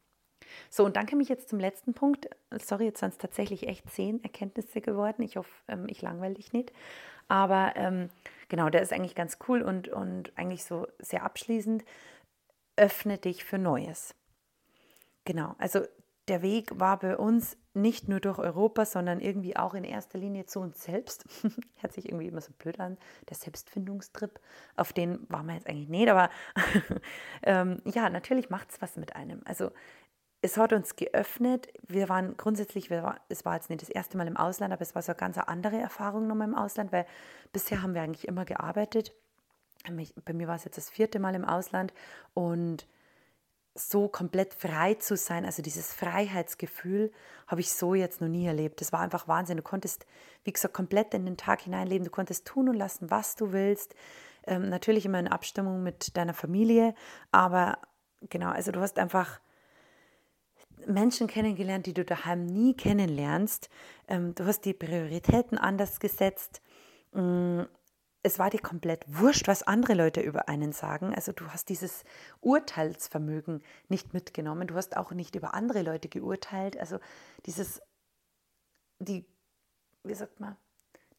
So, 0.72 0.84
und 0.84 0.96
dann 0.96 1.06
komme 1.06 1.22
ich 1.22 1.30
jetzt 1.30 1.48
zum 1.48 1.60
letzten 1.60 1.94
Punkt. 1.94 2.28
Sorry, 2.50 2.86
jetzt 2.86 3.02
sind 3.02 3.10
es 3.10 3.20
tatsächlich 3.20 3.68
echt 3.68 3.88
zehn 3.92 4.24
Erkenntnisse 4.24 4.82
geworden. 4.82 5.22
Ich 5.22 5.38
hoffe, 5.38 5.52
ähm, 5.68 5.86
ich 5.90 6.02
langweile 6.02 6.34
dich 6.34 6.54
nicht. 6.54 6.74
Aber 7.28 7.74
ähm, 7.76 8.10
genau, 8.50 8.70
der 8.72 8.82
ist 8.82 8.92
eigentlich 8.92 9.16
ganz 9.16 9.38
cool 9.48 9.62
und, 9.62 9.90
und 9.90 10.36
eigentlich 10.40 10.64
so 10.64 10.88
sehr 10.98 11.22
abschließend. 11.22 11.86
Öffne 12.78 13.20
dich 13.20 13.44
für 13.44 13.60
Neues. 13.60 14.16
Genau, 15.24 15.54
also 15.60 15.82
der 16.32 16.42
Weg 16.42 16.80
war 16.80 16.98
bei 16.98 17.18
uns 17.18 17.58
nicht 17.74 18.08
nur 18.08 18.22
durch 18.22 18.40
Europa, 18.40 18.86
sondern 18.86 19.20
irgendwie 19.20 19.58
auch 19.58 19.74
in 19.74 19.84
erster 19.84 20.18
Linie 20.18 20.46
zu 20.46 20.62
uns 20.62 20.82
selbst. 20.82 21.26
Hört 21.82 21.92
sich 21.92 22.08
irgendwie 22.08 22.28
immer 22.28 22.40
so 22.40 22.54
blöd 22.58 22.80
an, 22.80 22.98
der 23.30 23.36
Selbstfindungstrip. 23.36 24.40
Auf 24.78 24.94
den 24.94 25.30
waren 25.30 25.46
wir 25.48 25.56
jetzt 25.56 25.68
eigentlich 25.68 25.90
nicht, 25.90 26.08
aber 26.10 26.30
ähm, 27.44 27.82
ja, 27.84 28.10
natürlich 28.10 28.50
macht 28.50 28.72
es 28.72 28.82
was 28.82 28.96
mit 28.96 29.14
einem. 29.14 29.42
Also 29.44 29.72
es 30.42 30.56
hat 30.56 30.72
uns 30.72 30.96
geöffnet. 30.96 31.68
Wir 31.86 32.08
waren 32.08 32.38
grundsätzlich, 32.38 32.90
wir 32.90 33.04
war, 33.04 33.20
es 33.28 33.44
war 33.44 33.56
jetzt 33.56 33.70
nicht 33.70 33.82
das 33.82 33.90
erste 33.90 34.16
Mal 34.16 34.28
im 34.28 34.38
Ausland, 34.38 34.72
aber 34.72 34.84
es 34.84 34.96
war 34.96 35.02
so 35.02 35.12
eine 35.12 35.20
ganz 35.20 35.38
andere 35.38 35.76
Erfahrung 35.76 36.28
nochmal 36.28 36.48
im 36.48 36.56
Ausland, 36.56 36.94
weil 36.94 37.06
bisher 37.52 37.82
haben 37.82 37.94
wir 37.94 38.04
eigentlich 38.04 38.26
immer 38.26 38.46
gearbeitet. 38.46 39.14
Bei 40.24 40.32
mir 40.32 40.48
war 40.48 40.56
es 40.56 40.64
jetzt 40.64 40.78
das 40.78 40.90
vierte 40.90 41.20
Mal 41.20 41.36
im 41.36 41.44
Ausland 41.44 41.94
und 42.34 42.88
so 43.74 44.08
komplett 44.08 44.54
frei 44.54 44.96
zu 44.96 45.16
sein, 45.16 45.46
also 45.46 45.62
dieses 45.62 45.94
Freiheitsgefühl, 45.94 47.12
habe 47.48 47.62
ich 47.62 47.72
so 47.72 47.96
jetzt 47.96 48.22
noch 48.22 48.28
nie 48.28 48.46
erlebt. 48.46 48.82
Das 48.82 48.92
war 48.92 49.00
einfach 49.00 49.28
Wahnsinn. 49.28 49.58
Du 49.58 49.64
konntest, 49.64 50.06
wie 50.44 50.52
gesagt, 50.52 50.74
komplett 50.74 51.14
in 51.14 51.26
den 51.26 51.38
Tag 51.38 51.62
hineinleben. 51.62 52.06
Du 52.06 52.12
konntest 52.12 52.46
tun 52.46 52.70
und 52.70 52.76
lassen, 52.76 53.10
was 53.10 53.36
du 53.36 53.52
willst. 53.52 53.96
Ähm, 54.46 54.70
natürlich 54.70 55.06
immer 55.06 55.20
in 55.20 55.28
Abstimmung 55.28 55.84
mit 55.84 56.18
deiner 56.18 56.34
Familie, 56.34 56.96
aber 57.32 57.78
genau, 58.30 58.50
also 58.50 58.72
du 58.72 58.80
hast 58.80 58.98
einfach 58.98 59.40
Menschen 60.88 61.28
kennengelernt, 61.28 61.86
die 61.86 61.94
du 61.94 62.04
daheim 62.04 62.46
nie 62.46 62.74
kennenlernst. 62.76 63.70
Ähm, 64.08 64.34
du 64.36 64.46
hast 64.46 64.66
die 64.66 64.74
Prioritäten 64.74 65.58
anders 65.58 66.00
gesetzt. 66.00 66.62
Mm, 67.14 67.62
es 68.24 68.38
war 68.38 68.50
dir 68.50 68.62
komplett 68.62 69.04
wurscht, 69.08 69.48
was 69.48 69.64
andere 69.64 69.94
Leute 69.94 70.22
über 70.22 70.48
einen 70.48 70.74
sagen. 70.74 71.14
Also 71.16 71.32
du 71.32 71.48
hast 71.48 71.70
dieses 71.70 72.04
Urteilsvermögen 72.42 73.64
nicht 73.90 74.14
mitgenommen. 74.14 74.68
Du 74.68 74.76
hast 74.76 74.96
auch 74.96 75.12
nicht 75.12 75.36
über 75.36 75.54
andere 75.54 75.82
Leute 75.82 76.08
geurteilt. 76.08 76.78
Also 76.78 77.00
dieses, 77.46 77.82
die, 79.00 79.26
wie 80.04 80.14
sagt 80.14 80.40
man, 80.40 80.56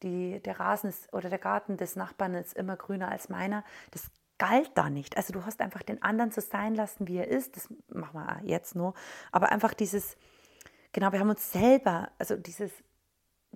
die, 0.01 0.41
der 0.41 0.59
Rasen 0.59 0.89
ist, 0.89 1.11
oder 1.13 1.29
der 1.29 1.39
Garten 1.39 1.77
des 1.77 1.95
Nachbarn 1.95 2.35
ist 2.35 2.53
immer 2.53 2.77
grüner 2.77 3.09
als 3.09 3.27
meiner. 3.29 3.65
Das 3.91 4.09
galt 4.37 4.71
da 4.75 4.89
nicht. 4.89 5.17
Also 5.17 5.33
du 5.33 5.45
hast 5.45 5.61
einfach 5.61 5.83
den 5.83 6.01
anderen 6.01 6.31
so 6.31 6.41
sein 6.41 6.73
lassen, 6.73 7.07
wie 7.07 7.17
er 7.17 7.27
ist. 7.27 7.57
Das 7.57 7.69
machen 7.89 8.13
wir 8.13 8.41
jetzt 8.43 8.75
nur. 8.75 8.93
Aber 9.31 9.51
einfach 9.51 9.73
dieses, 9.73 10.15
genau, 10.93 11.11
wir 11.11 11.19
haben 11.19 11.29
uns 11.29 11.51
selber, 11.51 12.11
also 12.17 12.37
dieses 12.37 12.71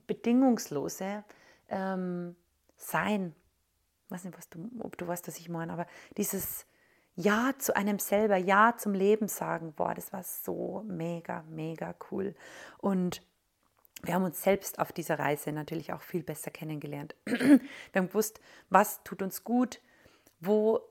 bedingungslose, 0.06 1.24
ähm, 1.70 2.36
sein. 2.78 3.36
Ich 4.06 4.12
weiß 4.12 4.24
nicht, 4.24 4.38
was 4.38 4.50
du, 4.50 4.70
ob 4.80 4.98
du 4.98 5.08
weißt, 5.08 5.28
was 5.28 5.38
ich 5.38 5.50
meine, 5.50 5.74
aber 5.74 5.86
dieses 6.16 6.66
Ja 7.16 7.52
zu 7.58 7.76
einem 7.76 8.00
selber, 8.00 8.38
Ja 8.38 8.76
zum 8.78 8.94
Leben 8.94 9.28
sagen, 9.28 9.74
boah, 9.74 9.94
das 9.94 10.14
war 10.14 10.24
so 10.24 10.84
mega, 10.88 11.44
mega 11.50 11.94
cool. 12.12 12.36
Und 12.78 13.22
wir 14.04 14.14
haben 14.14 14.24
uns 14.24 14.42
selbst 14.44 14.80
auf 14.80 14.92
dieser 14.92 15.20
Reise 15.20 15.52
natürlich 15.52 15.92
auch 15.92 16.02
viel 16.02 16.24
besser 16.24 16.52
kennengelernt. 16.52 17.16
Wir 17.26 17.60
haben 17.96 18.10
gewusst, 18.10 18.40
was 18.70 19.04
tut 19.04 19.24
uns 19.24 19.44
gut, 19.44 19.82
wo 20.40 20.82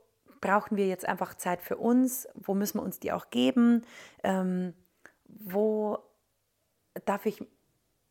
brauchen 0.41 0.77
wir 0.77 0.87
jetzt 0.87 1.07
einfach 1.09 1.35
Zeit 1.35 1.63
für 1.63 1.77
uns, 1.77 2.29
wo 2.35 2.55
müssen 2.55 2.79
wir 2.79 2.83
uns 2.83 3.01
die 3.01 3.13
auch 3.13 3.31
geben, 3.31 3.85
ähm, 4.23 4.75
wo 5.25 5.99
darf 7.05 7.27
ich 7.27 7.45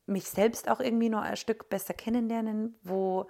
mich 0.06 0.30
selbst 0.30 0.70
auch 0.70 0.80
irgendwie 0.80 1.10
noch 1.10 1.22
ein 1.22 1.38
Stück 1.38 1.70
besser 1.70 1.94
kennenlernen, 1.94 2.76
wo 2.84 3.30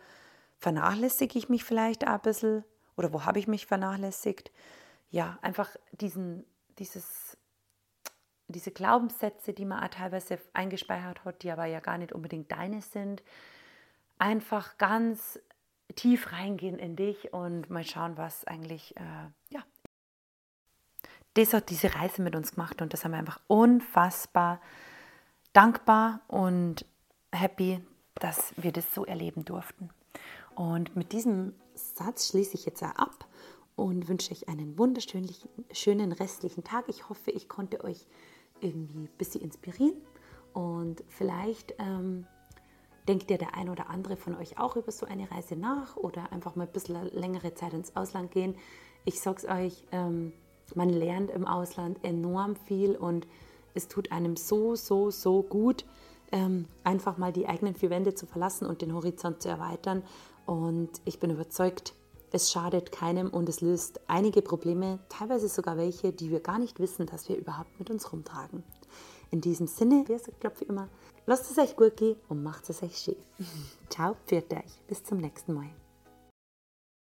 vernachlässige 0.60 1.38
ich 1.38 1.50
mich 1.50 1.64
vielleicht 1.64 2.06
ein 2.06 2.20
bisschen 2.22 2.64
oder 2.98 3.14
wo 3.14 3.26
habe 3.26 3.40
ich 3.40 3.48
mich 3.48 3.66
vernachlässigt? 3.66 4.52
Ja, 5.10 5.38
einfach 5.42 5.76
diesen, 5.92 6.46
dieses, 6.80 7.38
diese 8.48 8.72
Glaubenssätze, 8.72 9.54
die 9.54 9.66
man 9.66 9.84
auch 9.84 9.90
teilweise 9.90 10.40
eingespeichert 10.54 11.24
hat, 11.26 11.44
die 11.44 11.52
aber 11.52 11.66
ja 11.66 11.80
gar 11.80 11.98
nicht 11.98 12.14
unbedingt 12.14 12.52
deine 12.52 12.82
sind, 12.82 13.24
einfach 14.18 14.78
ganz 14.78 15.40
tief 15.96 16.32
reingehen 16.32 16.80
in 16.80 16.96
dich 16.96 17.34
und 17.34 17.70
mal 17.70 17.84
schauen, 17.84 18.18
was 18.18 18.46
eigentlich, 18.46 18.96
äh, 18.98 19.30
ja, 19.50 19.64
das 21.36 21.54
hat 21.54 21.70
diese 21.70 21.94
Reise 21.96 22.22
mit 22.22 22.36
uns 22.36 22.54
gemacht 22.56 22.82
und 22.82 22.94
das 22.94 23.04
haben 23.04 23.12
wir 23.12 23.20
einfach 23.20 23.42
unfassbar 23.48 24.62
dankbar 25.56 26.20
und 26.28 26.86
happy, 27.32 27.82
dass 28.16 28.54
wir 28.58 28.72
das 28.72 28.94
so 28.94 29.06
erleben 29.06 29.46
durften. 29.46 29.90
Und 30.56 30.96
mit 30.96 31.12
diesem 31.12 31.54
Satz 31.74 32.30
schließe 32.30 32.56
ich 32.56 32.66
jetzt 32.66 32.82
ab 32.82 33.28
und 33.76 34.08
wünsche 34.08 34.32
euch 34.32 34.48
einen 34.48 34.78
wunderschönen 34.78 35.30
schönen 35.72 36.12
restlichen 36.12 36.64
Tag. 36.64 36.86
Ich 36.88 37.10
hoffe, 37.10 37.32
ich 37.32 37.50
konnte 37.50 37.84
euch 37.84 38.08
irgendwie 38.62 39.00
ein 39.00 39.10
bisschen 39.18 39.42
inspirieren 39.42 39.96
und 40.54 41.04
vielleicht 41.10 41.76
ähm, 41.78 42.26
denkt 43.08 43.30
ihr 43.30 43.38
der 43.38 43.56
ein 43.56 43.70
oder 43.70 43.90
andere 43.90 44.16
von 44.16 44.36
euch 44.36 44.58
auch 44.58 44.78
über 44.78 44.92
so 44.92 45.06
eine 45.06 45.30
Reise 45.30 45.56
nach 45.56 45.98
oder 45.98 46.32
einfach 46.32 46.56
mal 46.56 46.66
ein 46.66 46.72
bisschen 46.72 47.10
längere 47.14 47.54
Zeit 47.54 47.74
ins 47.74 47.96
Ausland 47.96 48.32
gehen. 48.32 48.56
Ich 49.04 49.20
sage 49.20 49.38
es 49.40 49.46
euch, 49.46 49.84
ähm, 49.92 50.32
man 50.74 50.90
lernt 50.90 51.30
im 51.32 51.46
Ausland 51.46 52.04
enorm 52.04 52.56
viel 52.56 52.96
und 52.96 53.28
es 53.74 53.90
tut 53.90 54.12
einem 54.12 54.38
so, 54.38 54.76
so, 54.76 55.12
so 55.12 55.44
gut, 55.44 55.86
ähm, 56.36 56.66
einfach 56.84 57.18
mal 57.18 57.32
die 57.32 57.48
eigenen 57.48 57.76
vier 57.76 57.90
Wände 57.90 58.14
zu 58.14 58.26
verlassen 58.26 58.68
und 58.68 58.82
den 58.82 58.94
Horizont 58.94 59.42
zu 59.42 59.48
erweitern 59.48 60.04
und 60.46 60.90
ich 61.06 61.20
bin 61.20 61.32
überzeugt, 61.32 61.94
es 62.32 62.52
schadet 62.52 62.92
keinem 62.92 63.30
und 63.30 63.48
es 63.48 63.62
löst 63.62 64.02
einige 64.08 64.42
Probleme, 64.42 65.00
teilweise 65.08 65.48
sogar 65.48 65.78
welche, 65.78 66.12
die 66.12 66.30
wir 66.32 66.42
gar 66.42 66.60
nicht 66.60 66.80
wissen, 66.80 67.06
dass 67.06 67.30
wir 67.30 67.38
überhaupt 67.38 67.80
mit 67.80 67.90
uns 67.90 68.12
rumtragen. 68.12 68.64
In 69.32 69.40
diesem 69.40 69.68
Sinne, 69.68 70.04
wie 70.08 70.14
gesagt, 70.14 70.42
glaube 70.42 70.58
ich 70.60 70.68
immer, 70.68 70.90
lasst 71.26 71.50
es 71.50 71.58
euch 71.58 71.78
gut 71.78 71.96
gehen 71.96 72.18
und 72.28 72.44
macht 72.44 72.70
es 72.70 72.84
euch 72.84 72.98
schön. 72.98 73.16
Ciao, 73.90 74.18
pfiat 74.28 74.52
euch. 74.52 74.82
Bis 74.88 75.04
zum 75.04 75.20
nächsten 75.20 75.54
Mal. 75.54 75.70